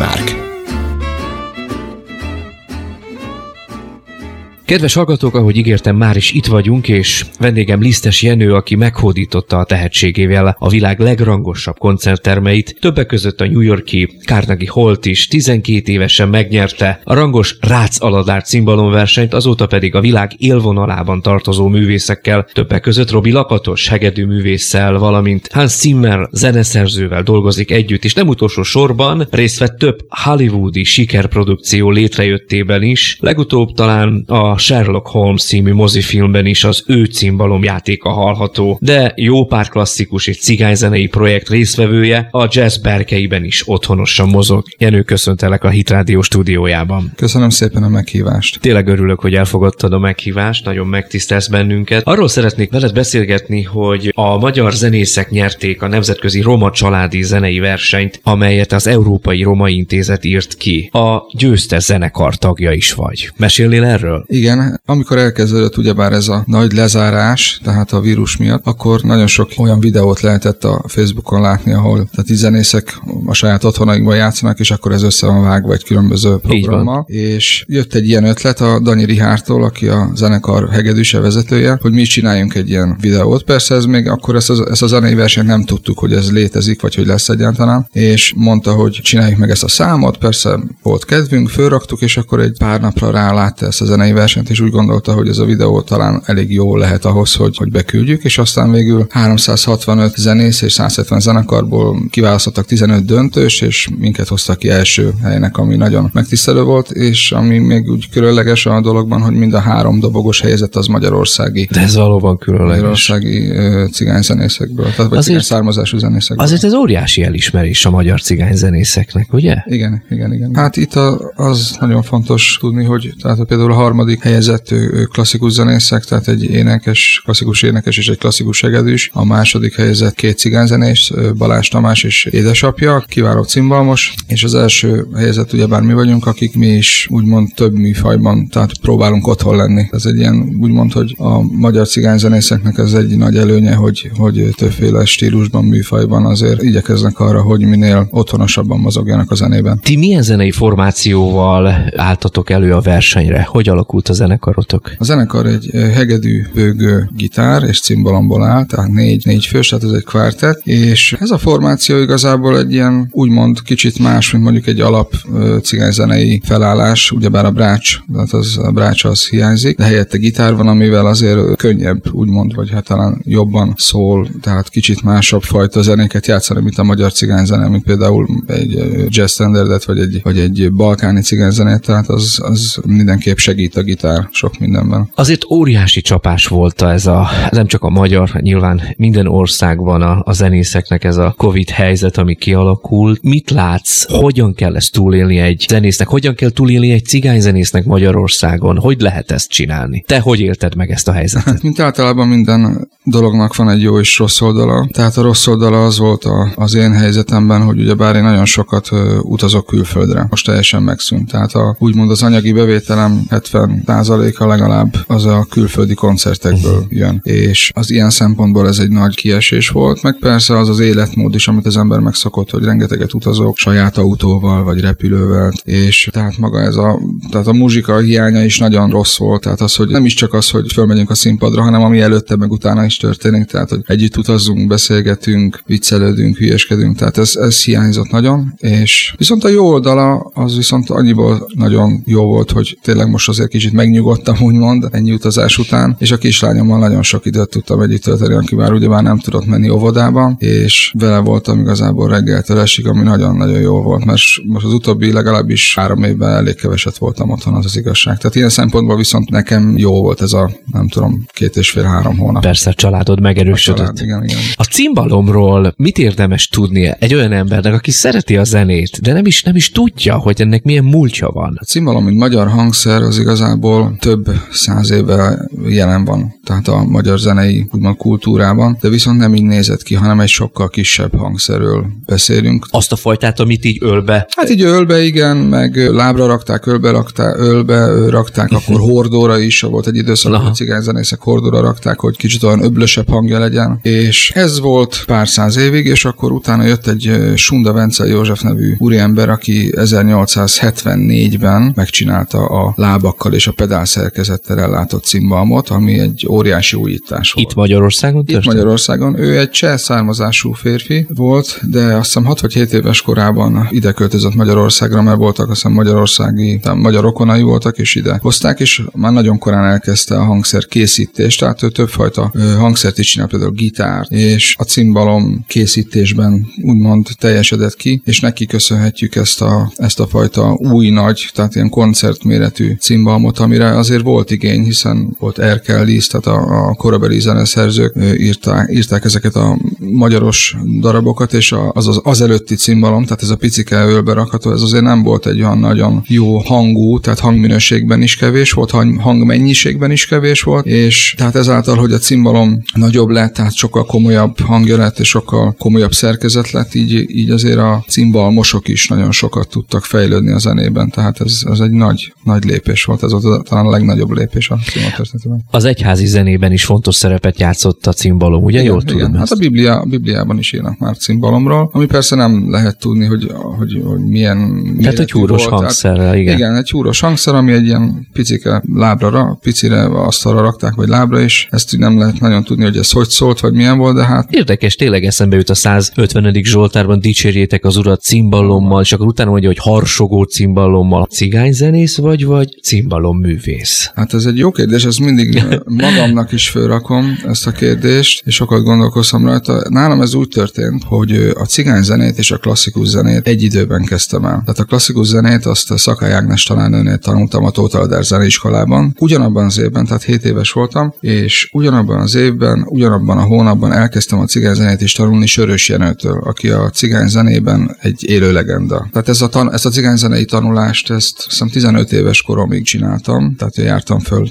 Kedves 4.68 4.94
hallgatók, 4.94 5.34
ahogy 5.34 5.56
ígértem, 5.56 5.96
már 5.96 6.16
is 6.16 6.32
itt 6.32 6.46
vagyunk, 6.46 6.88
és 6.88 7.24
vendégem 7.38 7.80
Lisztes 7.80 8.22
Jenő, 8.22 8.54
aki 8.54 8.74
meghódította 8.74 9.58
a 9.58 9.64
tehetségével 9.64 10.56
a 10.58 10.68
világ 10.68 11.00
legrangosabb 11.00 11.78
koncerttermeit, 11.78 12.76
többek 12.80 13.06
között 13.06 13.40
a 13.40 13.46
New 13.46 13.60
Yorki 13.60 14.18
Carnegie 14.24 14.70
Holt 14.70 15.06
is 15.06 15.26
12 15.26 15.92
évesen 15.92 16.28
megnyerte. 16.28 17.00
A 17.04 17.14
rangos 17.14 17.56
Rácz 17.60 17.98
Aladár 18.00 18.42
cimbalonversenyt, 18.42 19.34
azóta 19.34 19.66
pedig 19.66 19.94
a 19.94 20.00
világ 20.00 20.30
élvonalában 20.36 21.22
tartozó 21.22 21.68
művészekkel, 21.68 22.46
többek 22.52 22.80
között 22.80 23.10
Robi 23.10 23.30
Lakatos 23.30 23.88
hegedű 23.88 24.24
művésszel, 24.24 24.98
valamint 24.98 25.48
Hans 25.52 25.72
Zimmer 25.72 26.28
zeneszerzővel 26.30 27.22
dolgozik 27.22 27.70
együtt, 27.70 28.04
és 28.04 28.14
nem 28.14 28.28
utolsó 28.28 28.62
sorban 28.62 29.26
részt 29.30 29.58
vett 29.58 29.78
több 29.78 29.98
hollywoodi 30.08 30.84
sikerprodukció 30.84 31.90
létrejöttében 31.90 32.82
is, 32.82 33.18
legutóbb 33.20 33.72
talán 33.74 34.24
a 34.26 34.56
Sherlock 34.58 35.06
Holmes 35.06 35.42
című 35.42 35.72
mozifilmben 35.72 36.46
is 36.46 36.64
az 36.64 36.82
ő 36.86 37.04
címbalom 37.04 37.64
játéka 37.64 38.10
hallható, 38.10 38.78
de 38.80 39.12
jó 39.16 39.44
pár 39.44 39.68
klasszikus 39.68 40.26
és 40.26 40.38
cigányzenei 40.38 41.06
projekt 41.06 41.48
résztvevője 41.48 42.28
a 42.30 42.48
jazz 42.50 42.76
berkeiben 42.76 43.44
is 43.44 43.62
otthonosan 43.68 44.28
mozog. 44.28 44.64
Jenő, 44.78 45.02
köszöntelek 45.02 45.64
a 45.64 45.68
Hit 45.68 45.90
Radio 45.90 46.22
stúdiójában. 46.22 47.12
Köszönöm 47.16 47.50
szépen 47.50 47.82
a 47.82 47.88
meghívást. 47.88 48.60
Tényleg 48.60 48.86
örülök, 48.86 49.20
hogy 49.20 49.34
elfogadtad 49.34 49.92
a 49.92 49.98
meghívást, 49.98 50.64
nagyon 50.64 50.86
megtisztelsz 50.86 51.48
bennünket. 51.48 52.06
Arról 52.06 52.28
szeretnék 52.28 52.70
veled 52.70 52.92
beszélgetni, 52.92 53.62
hogy 53.62 54.12
a 54.14 54.38
magyar 54.38 54.72
zenészek 54.72 55.30
nyerték 55.30 55.82
a 55.82 55.88
Nemzetközi 55.88 56.40
Roma 56.40 56.70
Családi 56.70 57.22
Zenei 57.22 57.58
Versenyt, 57.58 58.20
amelyet 58.22 58.72
az 58.72 58.86
Európai 58.86 59.42
Roma 59.42 59.68
Intézet 59.68 60.24
írt 60.24 60.56
ki. 60.56 60.88
A 60.92 61.22
győztes 61.36 61.82
zenekar 61.82 62.36
tagja 62.36 62.72
is 62.72 62.92
vagy. 62.92 63.30
Mesélnél 63.36 63.84
erről? 63.84 64.24
Igen, 64.26 64.47
igen, 64.48 64.80
amikor 64.86 65.18
elkezdődött 65.18 65.76
ugyebár 65.76 66.12
ez 66.12 66.28
a 66.28 66.42
nagy 66.46 66.72
lezárás, 66.72 67.60
tehát 67.64 67.92
a 67.92 68.00
vírus 68.00 68.36
miatt, 68.36 68.66
akkor 68.66 69.00
nagyon 69.02 69.26
sok 69.26 69.50
olyan 69.56 69.80
videót 69.80 70.20
lehetett 70.20 70.64
a 70.64 70.84
Facebookon 70.86 71.40
látni, 71.40 71.72
ahol 71.72 72.08
a 72.16 72.22
zenészek 72.24 73.00
a 73.26 73.34
saját 73.34 73.64
otthonaikban 73.64 74.16
játszanak, 74.16 74.58
és 74.58 74.70
akkor 74.70 74.92
ez 74.92 75.02
össze 75.02 75.26
van 75.26 75.42
vágva 75.42 75.72
egy 75.72 75.84
különböző 75.84 76.36
programmal. 76.36 77.04
És 77.06 77.64
jött 77.68 77.94
egy 77.94 78.08
ilyen 78.08 78.24
ötlet 78.24 78.60
a 78.60 78.80
Dani 78.80 79.04
Rihártól, 79.04 79.64
aki 79.64 79.88
a 79.88 80.10
zenekar 80.14 80.70
hegedűse 80.70 81.20
vezetője, 81.20 81.78
hogy 81.80 81.92
mi 81.92 82.02
csináljunk 82.02 82.54
egy 82.54 82.68
ilyen 82.68 82.96
videót. 83.00 83.42
Persze 83.42 83.74
ez 83.74 83.84
még 83.84 84.08
akkor 84.08 84.36
ezt 84.36 84.50
a, 84.50 84.70
ezt 84.70 84.82
a 84.82 84.86
zenei 84.86 85.14
versenyt 85.14 85.46
nem 85.46 85.64
tudtuk, 85.64 85.98
hogy 85.98 86.12
ez 86.12 86.32
létezik, 86.32 86.82
vagy 86.82 86.94
hogy 86.94 87.06
lesz 87.06 87.28
egyáltalán, 87.28 87.88
és 87.92 88.32
mondta, 88.36 88.72
hogy 88.72 89.00
csináljuk 89.02 89.38
meg 89.38 89.50
ezt 89.50 89.64
a 89.64 89.68
számot, 89.68 90.18
persze 90.18 90.58
volt 90.82 91.04
kedvünk, 91.04 91.48
fölraktuk, 91.48 92.00
és 92.00 92.16
akkor 92.16 92.40
egy 92.40 92.56
pár 92.58 92.80
napra 92.80 93.10
rálátta 93.10 93.66
ezt 93.66 93.80
a 93.80 93.84
zenei 93.84 94.12
versenyt, 94.12 94.37
versenyt, 94.38 94.50
és 94.50 94.60
úgy 94.60 94.70
gondolta, 94.70 95.12
hogy 95.12 95.28
ez 95.28 95.38
a 95.38 95.44
videó 95.44 95.80
talán 95.80 96.22
elég 96.24 96.52
jó 96.52 96.76
lehet 96.76 97.04
ahhoz, 97.04 97.34
hogy, 97.34 97.56
hogy 97.56 97.70
beküldjük, 97.70 98.24
és 98.24 98.38
aztán 98.38 98.70
végül 98.70 99.06
365 99.10 100.16
zenész 100.16 100.62
és 100.62 100.72
170 100.72 101.20
zenekarból 101.20 102.08
kiválasztottak 102.10 102.66
15 102.66 103.04
döntős, 103.04 103.60
és 103.60 103.88
minket 103.98 104.28
hoztak 104.28 104.58
ki 104.58 104.68
első 104.70 105.12
helynek, 105.22 105.56
ami 105.56 105.76
nagyon 105.76 106.10
megtisztelő 106.12 106.62
volt, 106.62 106.90
és 106.90 107.32
ami 107.32 107.58
még 107.58 107.90
úgy 107.90 108.08
különleges 108.10 108.66
a 108.66 108.80
dologban, 108.80 109.20
hogy 109.20 109.34
mind 109.34 109.54
a 109.54 109.58
három 109.58 110.00
dobogos 110.00 110.40
helyzet 110.40 110.76
az 110.76 110.86
magyarországi. 110.86 111.68
De 111.72 111.80
ez 111.80 111.94
valóban 111.94 112.38
különleges. 112.38 112.76
Magyarországi 112.76 113.52
cigányzenészekből, 113.92 114.92
tehát 114.94 115.10
vagy 115.10 115.18
azért, 115.18 115.44
származású 115.44 115.98
zenészekből. 115.98 116.46
Azért 116.46 116.64
ez 116.64 116.74
óriási 116.74 117.22
elismerés 117.22 117.86
a 117.86 117.90
magyar 117.90 118.20
cigányzenészeknek, 118.20 119.32
ugye? 119.32 119.56
Igen, 119.64 120.02
igen, 120.10 120.32
igen. 120.32 120.50
Hát 120.54 120.76
itt 120.76 120.94
a, 120.94 121.32
az 121.34 121.76
nagyon 121.80 122.02
fontos 122.02 122.58
tudni, 122.60 122.84
hogy 122.84 123.14
tehát 123.22 123.44
például 123.44 123.72
a 123.72 123.74
harmadik 123.74 124.24
helyezett 124.28 124.74
klasszikus 125.12 125.52
zenészek, 125.52 126.04
tehát 126.04 126.28
egy 126.28 126.44
énekes, 126.44 127.22
klasszikus 127.24 127.62
énekes 127.62 127.98
és 127.98 128.08
egy 128.08 128.18
klasszikus 128.18 128.56
segedűs. 128.56 129.10
A 129.12 129.24
második 129.24 129.74
helyezett 129.74 130.14
két 130.14 130.38
cigányzenész, 130.38 131.10
Balázs 131.36 131.68
Tamás 131.68 132.02
és 132.02 132.24
édesapja, 132.24 133.04
kiváló 133.08 133.42
cimbalmos, 133.42 134.14
és 134.26 134.44
az 134.44 134.54
első 134.54 135.06
helyezett 135.14 135.52
ugyebár 135.52 135.82
mi 135.82 135.92
vagyunk, 135.92 136.26
akik 136.26 136.54
mi 136.54 136.66
is 136.66 137.06
úgymond 137.10 137.48
több 137.54 137.72
műfajban, 137.72 138.48
tehát 138.48 138.78
próbálunk 138.80 139.26
otthon 139.26 139.56
lenni. 139.56 139.88
Ez 139.90 140.04
egy 140.04 140.16
ilyen, 140.16 140.56
úgymond, 140.60 140.92
hogy 140.92 141.14
a 141.18 141.42
magyar 141.42 141.86
cigányzenészeknek 141.86 142.78
ez 142.78 142.92
egy 142.92 143.16
nagy 143.16 143.36
előnye, 143.36 143.74
hogy, 143.74 144.10
hogy 144.16 144.48
többféle 144.56 145.04
stílusban, 145.04 145.64
műfajban 145.64 146.26
azért 146.26 146.62
igyekeznek 146.62 147.20
arra, 147.20 147.42
hogy 147.42 147.60
minél 147.60 148.08
otthonosabban 148.10 148.78
mozogjanak 148.78 149.30
a 149.30 149.34
zenében. 149.34 149.80
Ti 149.82 149.96
milyen 149.96 150.22
zenei 150.22 150.50
formációval 150.50 151.90
álltatok 151.96 152.50
elő 152.50 152.72
a 152.72 152.80
versenyre? 152.80 153.46
Hogy 153.50 153.68
alakult 153.68 154.08
a 154.08 154.12
zenekarotok? 154.18 154.90
A 154.98 155.04
zenekar 155.04 155.46
egy 155.46 155.70
hegedű, 155.72 156.42
bőgő, 156.54 157.08
gitár 157.16 157.62
és 157.62 157.80
cimbalomból 157.80 158.44
áll, 158.44 158.64
tehát 158.66 158.90
négy, 158.90 159.26
négy 159.26 159.46
fős, 159.46 159.68
tehát 159.68 159.84
ez 159.84 159.90
egy 159.90 160.04
kvártet, 160.04 160.60
és 160.64 161.16
ez 161.20 161.30
a 161.30 161.38
formáció 161.38 161.96
igazából 161.96 162.58
egy 162.58 162.72
ilyen 162.72 163.08
úgymond 163.10 163.62
kicsit 163.62 163.98
más, 163.98 164.32
mint 164.32 164.44
mondjuk 164.44 164.66
egy 164.66 164.80
alap 164.80 165.14
cigányzenei 165.62 166.40
felállás, 166.44 167.10
ugyebár 167.10 167.44
a 167.44 167.50
brács, 167.50 167.98
tehát 168.12 168.32
az, 168.32 168.58
a 168.58 168.70
brács 168.70 169.04
az 169.04 169.28
hiányzik, 169.28 169.76
de 169.76 169.84
helyette 169.84 170.18
gitár 170.18 170.54
van, 170.54 170.68
amivel 170.68 171.06
azért 171.06 171.56
könnyebb, 171.56 172.12
úgymond, 172.12 172.54
vagy 172.54 172.70
hát 172.70 172.84
talán 172.84 173.20
jobban 173.24 173.74
szól, 173.76 174.28
tehát 174.40 174.68
kicsit 174.68 175.02
másabb 175.02 175.42
fajta 175.42 175.82
zenéket 175.82 176.26
játszani, 176.26 176.60
mint 176.62 176.78
a 176.78 176.82
magyar 176.82 177.12
cigányzene, 177.12 177.68
mint 177.68 177.84
például 177.84 178.26
egy 178.46 178.84
jazz 179.08 179.32
standardet, 179.32 179.84
vagy 179.84 179.98
egy, 179.98 180.20
vagy 180.22 180.38
egy 180.38 180.72
balkáni 180.72 181.20
cigányzenét, 181.20 181.80
tehát 181.80 182.08
az, 182.08 182.38
az 182.42 182.78
mindenképp 182.86 183.36
segít 183.36 183.76
a 183.76 183.82
gitár 183.82 184.07
gitár 184.08 184.28
sok 184.32 184.58
mindenben. 184.58 185.10
Azért 185.14 185.50
óriási 185.50 186.00
csapás 186.00 186.46
volt 186.46 186.82
ez 186.82 187.06
a, 187.06 187.28
nem 187.50 187.66
csak 187.66 187.82
a 187.82 187.88
magyar, 187.88 188.30
nyilván 188.40 188.82
minden 188.96 189.26
országban 189.26 190.02
a, 190.02 190.22
a 190.24 190.32
zenészeknek 190.32 191.04
ez 191.04 191.16
a 191.16 191.34
Covid 191.36 191.70
helyzet, 191.70 192.18
ami 192.18 192.34
kialakult. 192.34 193.22
Mit 193.22 193.50
látsz, 193.50 194.12
hogyan 194.12 194.54
kell 194.54 194.76
ezt 194.76 194.92
túlélni 194.92 195.38
egy 195.38 195.64
zenésznek, 195.68 196.08
hogyan 196.08 196.34
kell 196.34 196.50
túlélni 196.50 196.90
egy 196.90 197.04
cigányzenésznek 197.04 197.84
Magyarországon, 197.84 198.78
hogy 198.78 199.00
lehet 199.00 199.30
ezt 199.30 199.48
csinálni? 199.48 200.04
Te 200.06 200.20
hogy 200.20 200.40
élted 200.40 200.74
meg 200.74 200.90
ezt 200.90 201.08
a 201.08 201.12
helyzetet? 201.12 201.46
Hát, 201.52 201.62
mint 201.62 201.80
általában 201.80 202.28
minden 202.28 202.88
dolognak 203.04 203.56
van 203.56 203.70
egy 203.70 203.82
jó 203.82 203.98
és 203.98 204.18
rossz 204.18 204.40
oldala. 204.40 204.88
Tehát 204.92 205.16
a 205.16 205.22
rossz 205.22 205.46
oldala 205.46 205.84
az 205.84 205.98
volt 205.98 206.24
a, 206.24 206.52
az 206.54 206.74
én 206.74 206.92
helyzetemben, 206.92 207.62
hogy 207.62 207.80
ugye 207.80 207.94
bár 207.94 208.16
én 208.16 208.22
nagyon 208.22 208.44
sokat 208.44 208.88
utazok 209.22 209.66
külföldre, 209.66 210.26
most 210.30 210.46
teljesen 210.46 210.82
megszűnt. 210.82 211.30
Tehát 211.30 211.52
a, 211.52 211.76
úgymond 211.78 212.10
az 212.10 212.22
anyagi 212.22 212.52
bevételem 212.52 213.24
70 213.30 213.82
százaléka 213.88 214.46
legalább 214.46 214.96
az 215.06 215.24
a 215.24 215.46
külföldi 215.50 215.94
koncertekből 215.94 216.86
jön. 216.88 217.20
És 217.22 217.70
az 217.74 217.90
ilyen 217.90 218.10
szempontból 218.10 218.68
ez 218.68 218.78
egy 218.78 218.88
nagy 218.90 219.14
kiesés 219.14 219.68
volt, 219.68 220.02
meg 220.02 220.16
persze 220.20 220.58
az 220.58 220.68
az 220.68 220.80
életmód 220.80 221.34
is, 221.34 221.48
amit 221.48 221.66
az 221.66 221.76
ember 221.76 221.98
megszokott, 221.98 222.50
hogy 222.50 222.64
rengeteget 222.64 223.14
utazok 223.14 223.56
saját 223.56 223.96
autóval 223.98 224.64
vagy 224.64 224.80
repülővel, 224.80 225.52
és 225.64 226.08
tehát 226.12 226.38
maga 226.38 226.60
ez 226.60 226.76
a, 226.76 226.98
tehát 227.30 227.46
a 227.46 227.52
muzsika 227.52 227.98
hiánya 227.98 228.44
is 228.44 228.58
nagyon 228.58 228.90
rossz 228.90 229.16
volt, 229.16 229.42
tehát 229.42 229.60
az, 229.60 229.74
hogy 229.74 229.88
nem 229.88 230.04
is 230.04 230.14
csak 230.14 230.32
az, 230.32 230.50
hogy 230.50 230.72
fölmegyünk 230.72 231.10
a 231.10 231.14
színpadra, 231.14 231.62
hanem 231.62 231.82
ami 231.82 232.00
előtte 232.00 232.36
meg 232.36 232.50
utána 232.50 232.84
is 232.84 232.96
történik, 232.96 233.44
tehát 233.44 233.68
hogy 233.68 233.80
együtt 233.86 234.16
utazzunk, 234.16 234.66
beszélgetünk, 234.66 235.62
viccelődünk, 235.66 236.36
hülyeskedünk, 236.36 236.96
tehát 236.96 237.18
ez, 237.18 237.36
ez 237.36 237.64
hiányzott 237.64 238.10
nagyon, 238.10 238.54
és 238.56 239.14
viszont 239.16 239.44
a 239.44 239.48
jó 239.48 239.66
oldala 239.66 240.30
az 240.34 240.56
viszont 240.56 240.90
annyiból 240.90 241.48
nagyon 241.54 242.02
jó 242.06 242.24
volt, 242.24 242.50
hogy 242.50 242.78
tényleg 242.82 243.10
most 243.10 243.28
azért 243.28 243.48
kicsit 243.48 243.76
megnyugodtam, 243.78 244.36
úgymond, 244.40 244.88
ennyi 244.90 245.12
utazás 245.12 245.58
után, 245.58 245.96
és 245.98 246.10
a 246.10 246.16
kislányommal 246.16 246.78
nagyon 246.78 247.02
sok 247.02 247.26
időt 247.26 247.50
tudtam 247.50 247.80
együtt 247.80 248.02
tölteni, 248.02 248.34
aki 248.34 248.54
már 248.54 248.72
ugye 248.72 248.88
már 248.88 249.02
nem 249.02 249.18
tudott 249.18 249.46
menni 249.46 249.68
óvodába, 249.68 250.34
és 250.38 250.92
vele 250.98 251.18
voltam 251.18 251.60
igazából 251.60 252.08
reggeltől 252.08 252.58
esig, 252.58 252.86
ami 252.86 253.02
nagyon-nagyon 253.02 253.60
jó 253.60 253.82
volt, 253.82 254.04
mert 254.04 254.20
most 254.46 254.64
az 254.64 254.72
utóbbi 254.72 255.12
legalábbis 255.12 255.74
három 255.74 256.02
évben 256.02 256.30
elég 256.30 256.54
keveset 256.54 256.98
voltam 256.98 257.30
otthon, 257.30 257.54
az 257.54 257.64
az 257.64 257.76
igazság. 257.76 258.18
Tehát 258.18 258.36
ilyen 258.36 258.48
szempontból 258.48 258.96
viszont 258.96 259.30
nekem 259.30 259.74
jó 259.76 260.00
volt 260.02 260.20
ez 260.20 260.32
a, 260.32 260.50
nem 260.72 260.88
tudom, 260.88 261.24
két 261.32 261.56
és 261.56 261.70
fél-három 261.70 262.16
hónap. 262.18 262.42
Persze, 262.42 262.70
a 262.70 262.74
családod 262.74 263.20
megerősödött. 263.20 263.88
A, 263.88 263.92
család, 263.92 264.02
igen, 264.02 264.24
igen. 264.24 264.38
a 264.54 264.64
cimbalomról 264.64 265.74
mit 265.76 265.98
érdemes 265.98 266.48
tudnia 266.48 266.92
egy 266.92 267.14
olyan 267.14 267.32
embernek, 267.32 267.74
aki 267.74 267.90
szereti 267.90 268.36
a 268.36 268.44
zenét, 268.44 269.00
de 269.00 269.12
nem 269.12 269.26
is, 269.26 269.42
nem 269.42 269.56
is 269.56 269.70
tudja, 269.70 270.16
hogy 270.16 270.40
ennek 270.40 270.62
milyen 270.62 270.84
múltja 270.84 271.28
van? 271.28 271.56
A 271.60 271.64
cimbalom, 271.64 272.04
mint 272.04 272.18
magyar 272.18 272.48
hangszer, 272.48 273.02
az 273.02 273.18
igazából 273.18 273.67
több 273.98 274.30
száz 274.52 274.90
éve 274.90 275.48
jelen 275.66 276.04
van, 276.04 276.40
tehát 276.44 276.68
a 276.68 276.84
magyar 276.84 277.18
zenei 277.18 277.68
úgymond 277.72 277.96
kultúrában, 277.96 278.76
de 278.80 278.88
viszont 278.88 279.18
nem 279.18 279.34
így 279.34 279.42
nézett 279.42 279.82
ki, 279.82 279.94
hanem 279.94 280.20
egy 280.20 280.28
sokkal 280.28 280.68
kisebb 280.68 281.16
hangszerről 281.16 281.86
beszélünk. 282.06 282.66
Azt 282.70 282.92
a 282.92 282.96
fajtát, 282.96 283.40
amit 283.40 283.64
így 283.64 283.78
ölbe? 283.80 284.26
Hát 284.36 284.50
így 284.50 284.62
ölbe, 284.62 285.02
igen, 285.02 285.36
meg 285.36 285.76
lábra 285.76 286.26
rakták, 286.26 286.66
ölbe 286.66 286.90
rakták, 286.90 287.38
ölbe 287.38 288.08
rakták, 288.10 288.50
akkor 288.52 288.80
hordóra 288.80 289.38
is, 289.38 289.60
volt 289.60 289.86
egy 289.86 289.96
időszak, 289.96 290.34
hogy 290.34 290.54
cigányzenészek 290.54 291.20
hordóra 291.20 291.60
rakták, 291.60 292.00
hogy 292.00 292.16
kicsit 292.16 292.42
olyan 292.42 292.62
öblösebb 292.62 293.08
hangja 293.08 293.38
legyen, 293.38 293.78
és 293.82 294.30
ez 294.34 294.60
volt 294.60 295.02
pár 295.06 295.28
száz 295.28 295.56
évig, 295.56 295.86
és 295.86 296.04
akkor 296.04 296.32
utána 296.32 296.64
jött 296.64 296.86
egy 296.86 297.32
Sunda 297.34 297.72
Vence 297.72 298.06
József 298.06 298.40
nevű 298.40 298.74
úriember, 298.78 299.28
aki 299.28 299.72
1874-ben 299.74 301.72
megcsinálta 301.74 302.46
a 302.46 302.72
lábakkal 302.76 303.32
és 303.32 303.46
a 303.46 303.52
pedál 303.58 303.84
szerkezettel 303.84 304.58
ellátott 304.58 305.04
cimbalmot, 305.04 305.68
ami 305.68 305.98
egy 305.98 306.26
óriási 306.30 306.76
újítás 306.76 307.32
volt. 307.32 307.50
Itt 307.50 307.56
Magyarországon 307.56 308.24
történt? 308.24 308.44
Itt 308.44 308.52
Magyarországon. 308.52 309.18
Ő 309.18 309.38
egy 309.38 309.50
cseh 309.50 309.78
származású 309.78 310.52
férfi 310.52 311.06
volt, 311.08 311.60
de 311.70 311.80
azt 311.94 312.04
hiszem 312.04 312.24
6 312.24 312.40
vagy 312.40 312.52
7 312.52 312.72
éves 312.72 313.02
korában 313.02 313.68
ide 313.70 313.92
költözött 313.92 314.34
Magyarországra, 314.34 315.02
mert 315.02 315.16
voltak 315.16 315.50
azt 315.50 315.54
hiszem 315.54 315.72
magyarországi, 315.72 316.58
tehát 316.58 316.78
magyar 316.78 317.04
okonai 317.04 317.42
voltak, 317.42 317.78
és 317.78 317.94
ide 317.94 318.18
hozták, 318.22 318.60
és 318.60 318.82
már 318.92 319.12
nagyon 319.12 319.38
korán 319.38 319.64
elkezdte 319.64 320.16
a 320.16 320.24
hangszer 320.24 320.66
készítést, 320.66 321.40
tehát 321.40 321.62
ő 321.62 321.68
többfajta 321.68 322.32
hangszert 322.58 322.98
is 322.98 323.10
csinál, 323.10 323.28
például 323.28 323.50
gitárt, 323.50 324.10
és 324.10 324.54
a 324.58 324.62
cimbalom 324.62 325.44
készítésben 325.46 326.46
úgymond 326.62 327.06
teljesedett 327.18 327.76
ki, 327.76 328.02
és 328.04 328.20
neki 328.20 328.46
köszönhetjük 328.46 329.14
ezt 329.14 329.42
a, 329.42 329.72
ezt 329.76 330.00
a 330.00 330.06
fajta 330.06 330.52
új 330.52 330.88
nagy, 330.88 331.30
tehát 331.34 331.54
ilyen 331.54 331.68
koncertméretű 331.68 332.76
cimbalmot, 332.80 333.38
amire 333.48 333.76
azért 333.76 334.02
volt 334.02 334.30
igény, 334.30 334.62
hiszen 334.62 335.16
volt 335.18 335.38
Erkel 335.38 335.84
Liszt, 335.84 336.10
tehát 336.10 336.26
a, 336.26 336.68
a 336.68 336.74
korabeli 336.74 337.20
zeneszerzők 337.20 337.94
írták, 338.18 338.70
írták 338.72 339.04
ezeket 339.04 339.34
a 339.34 339.58
magyaros 339.78 340.56
darabokat, 340.80 341.32
és 341.32 341.54
az, 341.72 341.86
az 341.86 342.00
az 342.02 342.20
előtti 342.20 342.54
cimbalom, 342.54 343.04
tehát 343.04 343.22
ez 343.22 343.30
a 343.30 343.36
picike 343.36 343.84
ölbe 343.84 344.12
rakható, 344.12 344.52
ez 344.52 344.62
azért 344.62 344.82
nem 344.82 345.02
volt 345.02 345.26
egy 345.26 345.40
olyan 345.40 345.58
nagyon 345.58 346.02
jó 346.06 346.38
hangú, 346.38 347.00
tehát 347.00 347.18
hangminőségben 347.18 348.02
is 348.02 348.16
kevés 348.16 348.52
volt, 348.52 348.70
hang, 348.70 349.00
hangmennyiségben 349.00 349.90
is 349.90 350.06
kevés 350.06 350.42
volt, 350.42 350.66
és 350.66 351.14
tehát 351.16 351.34
ezáltal, 351.34 351.76
hogy 351.76 351.92
a 351.92 351.98
cimbalom 351.98 352.62
nagyobb 352.74 353.08
lett, 353.08 353.34
tehát 353.34 353.54
sokkal 353.54 353.84
komolyabb 353.84 354.40
hangja 354.40 354.76
lett, 354.76 354.98
és 354.98 355.08
sokkal 355.08 355.54
komolyabb 355.58 355.92
szerkezet 355.92 356.50
lett, 356.50 356.74
így, 356.74 357.16
így 357.16 357.30
azért 357.30 357.58
a 357.58 357.84
cimbalmosok 357.88 358.68
is 358.68 358.88
nagyon 358.88 359.12
sokat 359.12 359.48
tudtak 359.48 359.84
fejlődni 359.84 360.32
a 360.32 360.38
zenében, 360.38 360.90
tehát 360.90 361.20
ez, 361.20 361.40
ez 361.50 361.60
egy 361.60 361.70
nagy, 361.70 362.12
nagy 362.24 362.44
lépés 362.44 362.84
volt, 362.84 363.02
ez 363.02 363.10
volt 363.10 363.37
talán 363.42 363.66
a 363.66 363.70
legnagyobb 363.70 364.10
lépés 364.10 364.50
a 364.50 364.58
cimbaltörténetben. 364.70 365.44
Az 365.50 365.64
egyházi 365.64 366.06
zenében 366.06 366.52
is 366.52 366.64
fontos 366.64 366.94
szerepet 366.94 367.38
játszott 367.38 367.86
a 367.86 367.92
cimbalom, 367.92 368.44
ugye? 368.44 368.60
Igen, 368.60 368.72
Jól 368.72 368.82
igen. 368.82 368.96
tudom. 368.96 369.14
Hát 369.14 369.30
a, 369.30 369.36
Biblia, 369.36 369.80
a 369.80 369.84
Bibliában 369.84 370.38
is 370.38 370.52
írnak 370.52 370.78
már 370.78 370.96
cimbalomról, 370.96 371.70
ami 371.72 371.86
persze 371.86 372.16
nem 372.16 372.50
lehet 372.50 372.78
tudni, 372.78 373.04
hogy, 373.06 373.32
hogy, 373.58 373.82
hogy 373.84 374.00
milyen 374.00 374.62
Tehát 374.80 374.98
egy 374.98 375.10
húros 375.10 375.44
volt. 375.44 375.60
hangszerrel, 375.60 376.16
igen. 376.16 376.36
Igen, 376.36 376.54
egy 376.54 376.70
húros 376.70 377.00
hangszer, 377.00 377.34
ami 377.34 377.52
egy 377.52 377.64
ilyen 377.64 378.08
picike 378.12 378.62
lábra, 378.74 379.38
picire 379.42 379.84
asztalra 379.84 380.40
rakták, 380.40 380.74
vagy 380.74 380.88
lábra, 380.88 381.20
és 381.20 381.46
ezt 381.50 381.78
nem 381.78 381.98
lehet 381.98 382.20
nagyon 382.20 382.44
tudni, 382.44 382.64
hogy 382.64 382.76
ez 382.76 382.90
hogy 382.90 383.08
szólt, 383.08 383.40
vagy 383.40 383.52
milyen 383.52 383.78
volt, 383.78 383.96
de 383.96 384.04
hát... 384.04 384.30
Érdekes, 384.30 384.74
tényleg 384.74 385.04
eszembe 385.04 385.36
jut 385.36 385.50
a 385.50 385.54
150. 385.54 386.34
Zsoltárban 386.42 387.00
dicsérjétek 387.00 387.64
az 387.64 387.76
urat 387.76 388.00
cimbalommal, 388.00 388.80
és 388.82 388.92
akkor 388.92 389.06
utána 389.06 389.30
mondja, 389.30 389.48
hogy 389.48 389.58
harsogó 389.58 390.22
cimbalommal. 390.22 391.06
Cigányzenész 391.06 391.96
vagy, 391.96 392.24
vagy 392.24 392.58
cimbalom 392.62 393.20
művész? 393.28 393.90
Hát 393.94 394.14
ez 394.14 394.24
egy 394.24 394.38
jó 394.38 394.50
kérdés, 394.50 394.84
ezt 394.84 395.00
mindig 395.00 395.42
magamnak 395.64 396.32
is 396.32 396.48
fölrakom 396.48 397.18
ezt 397.26 397.46
a 397.46 397.50
kérdést, 397.50 398.22
és 398.26 398.34
sokat 398.34 398.62
gondolkoztam 398.62 399.24
rajta. 399.24 399.66
Nálam 399.68 400.00
ez 400.00 400.14
úgy 400.14 400.28
történt, 400.28 400.82
hogy 400.86 401.32
a 401.34 401.44
cigányzenét 401.44 402.18
és 402.18 402.30
a 402.30 402.36
klasszikus 402.36 402.88
zenét 402.88 403.26
egy 403.26 403.42
időben 403.42 403.84
kezdtem 403.84 404.24
el. 404.24 404.42
Tehát 404.44 404.58
a 404.58 404.64
klasszikus 404.64 405.06
zenét 405.06 405.46
azt 405.46 405.70
a 405.70 405.78
Szakály 405.78 406.12
Ágnes 406.12 406.42
talánőnél 406.42 406.98
tanultam 406.98 407.44
a 407.44 407.50
Tóth 407.50 407.76
Alder 407.76 408.04
zeneiskolában. 408.04 408.94
Ugyanabban 408.98 409.44
az 409.44 409.58
évben, 409.58 409.84
tehát 409.84 410.02
7 410.02 410.24
éves 410.24 410.52
voltam, 410.52 410.94
és 411.00 411.48
ugyanabban 411.52 412.00
az 412.00 412.14
évben, 412.14 412.66
ugyanabban 412.68 413.18
a 413.18 413.22
hónapban 413.22 413.72
elkezdtem 413.72 414.18
a 414.18 414.24
cigányzenét 414.24 414.80
is 414.80 414.92
tanulni 414.92 415.26
Sörös 415.26 415.68
Jenőtől, 415.68 416.20
aki 416.24 416.48
a 416.48 416.70
cigányzenében 416.70 417.76
egy 417.80 418.04
élő 418.08 418.32
legenda. 418.32 418.88
Tehát 418.92 419.08
ez 419.08 419.20
a, 419.22 419.28
tan- 419.28 419.52
ezt 419.52 419.66
a 419.66 419.70
cigányzenei 419.70 420.24
tanulást, 420.24 420.90
ezt 420.90 421.24
hiszem 421.28 421.48
15 421.48 421.92
éves 421.92 422.22
koromig 422.22 422.64
csináltam, 422.64 423.17
tehát 423.38 423.56
jártam 423.56 423.98
föl 423.98 424.28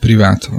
privát 0.00 0.50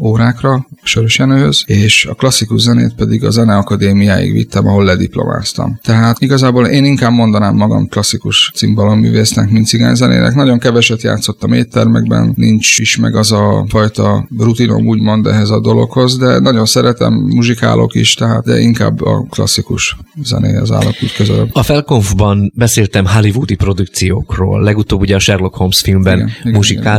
órákra 0.00 0.66
Sörös 0.82 1.18
Jenőhöz, 1.18 1.62
és 1.66 2.06
a 2.10 2.14
klasszikus 2.14 2.60
zenét 2.60 2.94
pedig 2.94 3.24
a 3.24 3.30
Zeneakadémiáig 3.30 4.32
vittem, 4.32 4.66
ahol 4.66 4.84
lediplomáztam. 4.84 5.78
Tehát 5.82 6.20
igazából 6.20 6.66
én 6.66 6.84
inkább 6.84 7.12
mondanám 7.12 7.54
magam 7.54 7.88
klasszikus 7.88 8.52
cimbalom-művésznek, 8.54 9.50
mint 9.50 9.66
cigányzenének. 9.66 10.34
Nagyon 10.34 10.58
keveset 10.58 11.02
játszottam 11.02 11.52
éttermekben, 11.52 12.32
nincs 12.36 12.78
is 12.78 12.96
meg 12.96 13.16
az 13.16 13.32
a 13.32 13.66
fajta 13.68 14.28
rutinom 14.38 14.86
úgymond 14.86 15.26
ehhez 15.26 15.50
a 15.50 15.60
dologhoz, 15.60 16.18
de 16.18 16.38
nagyon 16.38 16.66
szeretem, 16.66 17.12
muzsikálok 17.12 17.94
is, 17.94 18.14
tehát 18.14 18.44
de 18.44 18.60
inkább 18.60 19.02
a 19.02 19.26
klasszikus 19.30 19.96
zenéhez 20.22 20.70
állok 20.70 20.94
úgy 21.02 21.14
közelebb. 21.16 21.48
A 21.52 21.62
Felkonfban 21.62 22.52
beszéltem 22.54 23.06
hollywoodi 23.06 23.54
produkciókról, 23.54 24.62
legutóbb 24.62 25.00
ugye 25.00 25.14
a 25.14 25.18
Sherlock 25.18 25.54
Holmes 25.54 25.80
filmben 25.80 26.18
igen, 26.18 26.30
igen, 26.44 26.54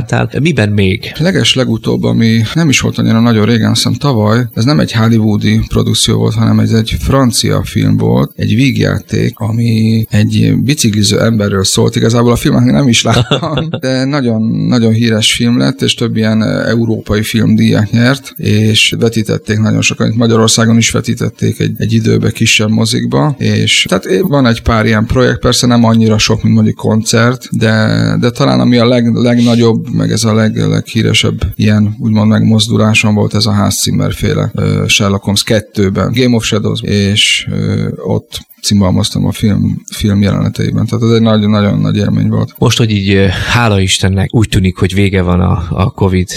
muzsikáltál. 0.10 0.28
Igen. 0.30 0.42
Miben 0.42 0.70
még? 0.70 1.12
Leges 1.18 1.56
legutóbb, 1.56 2.04
ami 2.04 2.42
nem 2.54 2.70
is 2.70 2.80
volt 2.80 2.98
annyira 2.98 3.20
nagyon 3.20 3.46
régen, 3.46 3.72
azt 3.72 3.88
tavaly, 4.00 4.48
ez 4.54 4.64
nem 4.64 4.80
egy 4.80 4.92
hollywoodi 4.92 5.60
produkció 5.68 6.18
volt, 6.18 6.34
hanem 6.34 6.60
ez 6.60 6.72
egy 6.72 6.96
francia 7.00 7.64
film 7.64 7.98
volt, 7.98 8.32
egy 8.36 8.56
vígjáték, 8.56 9.34
ami 9.36 10.06
egy 10.10 10.54
bicikliző 10.64 11.22
emberről 11.22 11.64
szólt. 11.64 11.96
Igazából 11.96 12.32
a 12.32 12.36
filmet 12.36 12.64
nem 12.64 12.88
is 12.88 13.04
láttam, 13.04 13.70
de 13.82 14.04
nagyon, 14.06 14.42
nagyon 14.68 14.94
híres 14.94 15.34
film 15.34 15.58
lett, 15.58 15.82
és 15.82 15.94
több 15.94 16.18
ilyen 16.18 16.44
európai 16.44 17.24
filmdíjat 17.24 17.92
nyert, 17.92 18.34
és 18.38 18.96
vetítették 19.00 19.58
nagyon 19.58 19.82
sokan. 19.82 20.14
Magyarországon 20.16 20.78
is 20.78 20.90
vetítették 20.90 21.60
egy, 21.60 21.72
egy 21.78 21.94
időbe 21.94 22.32
kisebb 22.32 22.70
mozikba, 22.70 23.36
és 23.38 23.86
tehát 23.90 24.22
van 24.22 24.46
egy 24.46 24.62
pár 24.62 24.86
ilyen 24.86 25.06
projekt, 25.06 25.40
persze 25.40 25.68
nem 25.68 25.84
annyira 25.84 26.18
sok, 26.18 26.44
mint 26.44 26.56
mondjuk 26.56 26.76
koncert, 26.76 27.48
de, 27.52 28.16
de 28.20 28.30
talán 28.30 28.60
ami 28.60 28.78
a 28.78 28.88
leg, 28.88 29.14
legnagyobb, 29.14 29.88
meg 30.00 30.12
ez 30.12 30.24
a 30.24 30.34
leg, 30.34 30.58
leghíresebb 30.58 31.54
ilyen 31.56 31.96
úgymond 32.00 32.30
megmozdulásom 32.30 33.14
volt 33.16 33.34
ez 33.34 33.46
a 33.46 33.54
Hans 33.54 33.74
Zimmer 33.74 34.14
féle 34.14 34.52
uh, 34.54 34.88
Sherlock 34.88 35.24
Holmes 35.24 35.44
2-ben, 35.46 36.12
Game 36.14 36.36
of 36.36 36.44
Shadows, 36.44 36.82
és 36.82 37.48
uh, 37.52 37.88
ott 37.96 38.48
cimbalmaztam 38.62 39.26
a 39.26 39.32
film, 39.32 39.82
film 39.96 40.22
jeleneteiben. 40.22 40.86
Tehát 40.86 41.06
ez 41.06 41.12
egy 41.12 41.22
nagyon-nagyon 41.22 41.80
nagy 41.80 41.96
élmény 41.96 42.30
volt. 42.30 42.54
Most, 42.58 42.78
hogy 42.78 42.92
így 42.92 43.30
hála 43.54 43.80
Istennek 43.80 44.36
úgy 44.36 44.50
tűnik, 44.50 44.78
hogy 44.78 44.94
vége 44.94 45.22
van 45.22 45.40
a, 45.40 45.64
a 45.70 45.92
Covid 45.92 46.30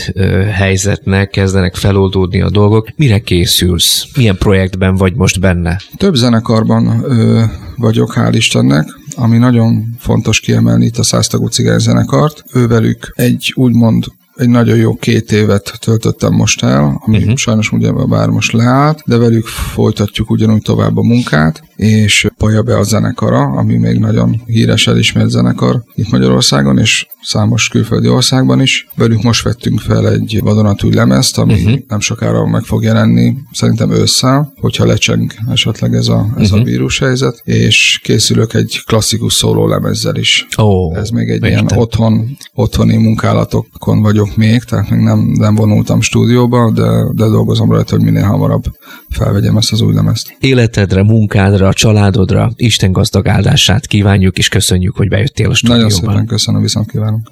helyzetnek, 0.52 1.30
kezdenek 1.30 1.74
feloldódni 1.74 2.40
a 2.40 2.50
dolgok. 2.50 2.88
Mire 2.96 3.18
készülsz? 3.18 4.06
Milyen 4.16 4.36
projektben 4.38 4.96
vagy 4.96 5.14
most 5.14 5.40
benne? 5.40 5.80
Több 5.96 6.14
zenekarban 6.14 7.04
ö, 7.04 7.42
vagyok, 7.76 8.12
hál' 8.16 8.34
Istennek 8.34 9.00
ami 9.16 9.38
nagyon 9.38 9.96
fontos 9.98 10.40
kiemelni 10.40 10.84
itt 10.84 10.98
a 10.98 11.02
száztagú 11.02 11.46
cigányzenekart. 11.46 12.44
Ővelük 12.54 13.12
egy 13.14 13.52
úgymond 13.56 14.04
egy 14.36 14.48
nagyon 14.48 14.76
jó 14.76 14.94
két 14.94 15.32
évet 15.32 15.72
töltöttem 15.80 16.32
most 16.32 16.62
el, 16.62 17.00
ami 17.06 17.16
uh-huh. 17.16 17.36
sajnos 17.36 17.72
ugye 17.72 17.92
bár 17.92 18.28
most 18.28 18.52
leállt, 18.52 19.02
de 19.06 19.16
velük 19.16 19.46
folytatjuk 19.46 20.30
ugyanúgy 20.30 20.62
tovább 20.62 20.96
a 20.96 21.02
munkát, 21.02 21.62
és 21.76 22.26
Paja 22.36 22.62
be 22.62 22.78
a 22.78 22.82
zenekara, 22.82 23.40
ami 23.40 23.76
még 23.76 23.98
nagyon 23.98 24.42
híres 24.46 24.86
elismert 24.86 25.30
zenekar 25.30 25.82
itt 25.94 26.10
Magyarországon, 26.10 26.78
és 26.78 27.06
számos 27.22 27.68
külföldi 27.68 28.08
országban 28.08 28.60
is. 28.60 28.86
Velük 28.94 29.22
most 29.22 29.42
vettünk 29.42 29.80
fel 29.80 30.10
egy 30.10 30.40
vadonatúj 30.42 30.94
lemezt, 30.94 31.38
ami 31.38 31.54
uh-huh. 31.54 31.78
nem 31.88 32.00
sokára 32.00 32.46
meg 32.46 32.62
fog 32.62 32.82
jelenni, 32.82 33.36
szerintem 33.52 33.90
ősszel, 33.90 34.52
hogyha 34.60 34.84
lecseng 34.84 35.32
esetleg 35.50 35.94
ez 35.94 36.08
a, 36.08 36.26
ez 36.36 36.46
uh-huh. 36.46 36.60
a 36.60 36.64
vírushelyzet, 36.64 37.40
és 37.44 38.00
készülök 38.02 38.54
egy 38.54 38.82
klasszikus 38.86 39.32
szóló 39.32 39.66
lemezzel 39.66 40.16
is. 40.16 40.46
Oh, 40.56 40.96
ez 40.96 41.08
még 41.08 41.28
egy 41.28 41.44
ilyen 41.44 41.66
otthon, 41.74 42.36
otthoni 42.54 42.96
munkálatokon 42.96 44.02
vagyok 44.02 44.36
még, 44.36 44.62
tehát 44.62 44.90
még 44.90 45.00
nem, 45.00 45.18
nem 45.18 45.54
vonultam 45.54 46.00
stúdióba, 46.00 46.70
de, 46.70 46.88
de 47.12 47.28
dolgozom 47.28 47.70
rajta, 47.70 47.94
hogy 47.96 48.04
minél 48.04 48.24
hamarabb 48.24 48.64
felvegyem 49.08 49.56
ezt 49.56 49.72
az 49.72 49.80
új 49.80 49.94
lemezt. 49.94 50.36
Életedre, 50.40 51.02
munkádra, 51.02 51.72
családodra 51.72 52.52
Isten 52.56 52.92
gazdag 52.92 53.28
áldását 53.28 53.86
kívánjuk, 53.86 54.38
és 54.38 54.48
köszönjük, 54.48 54.96
hogy 54.96 55.08
bejöttél 55.08 55.50
a 55.50 55.54
stúdióban. 55.54 55.90
Nagyon 55.90 56.00
szépen 56.00 56.26
köszönöm, 56.26 56.62
viszont 56.62 56.86
kívánunk. 57.12 57.30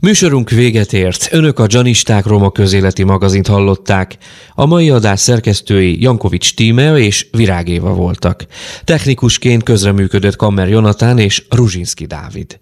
Műsorunk 0.00 0.50
véget 0.50 0.92
ért. 0.92 1.28
Önök 1.32 1.58
a 1.58 1.66
Janisták 1.68 2.26
Roma 2.26 2.50
közéleti 2.50 3.02
magazint 3.02 3.46
hallották. 3.46 4.16
A 4.54 4.66
mai 4.66 4.90
adás 4.90 5.20
szerkesztői 5.20 6.02
Jankovics 6.02 6.54
Tíme 6.54 6.98
és 6.98 7.26
Virágéva 7.30 7.94
voltak. 7.94 8.46
Technikusként 8.84 9.62
közreműködött 9.62 10.36
Kammer 10.36 10.68
Jonatán 10.68 11.18
és 11.18 11.44
Ruzsinski 11.48 12.06
Dávid. 12.06 12.58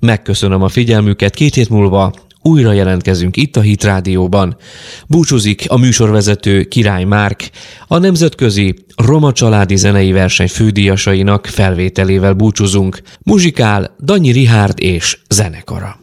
Megköszönöm 0.00 0.62
a 0.62 0.68
figyelmüket. 0.68 1.34
Két 1.34 1.54
hét 1.54 1.68
múlva 1.68 2.12
újra 2.42 2.72
jelentkezünk 2.72 3.36
itt 3.36 3.56
a 3.56 3.60
Hit 3.60 3.84
Rádióban. 3.84 4.56
Búcsúzik 5.06 5.64
a 5.68 5.76
műsorvezető 5.76 6.64
Király 6.64 7.04
Márk, 7.04 7.50
a 7.86 7.98
Nemzetközi 7.98 8.74
Roma 8.96 9.32
Családi 9.32 9.76
Zenei 9.76 10.12
Verseny 10.12 10.48
fődíjasainak 10.48 11.46
felvételével 11.46 12.32
búcsúzunk. 12.32 13.02
Muzsikál 13.22 13.94
Danyi 14.00 14.30
Rihárd 14.30 14.82
és 14.82 15.18
zenekara. 15.28 16.00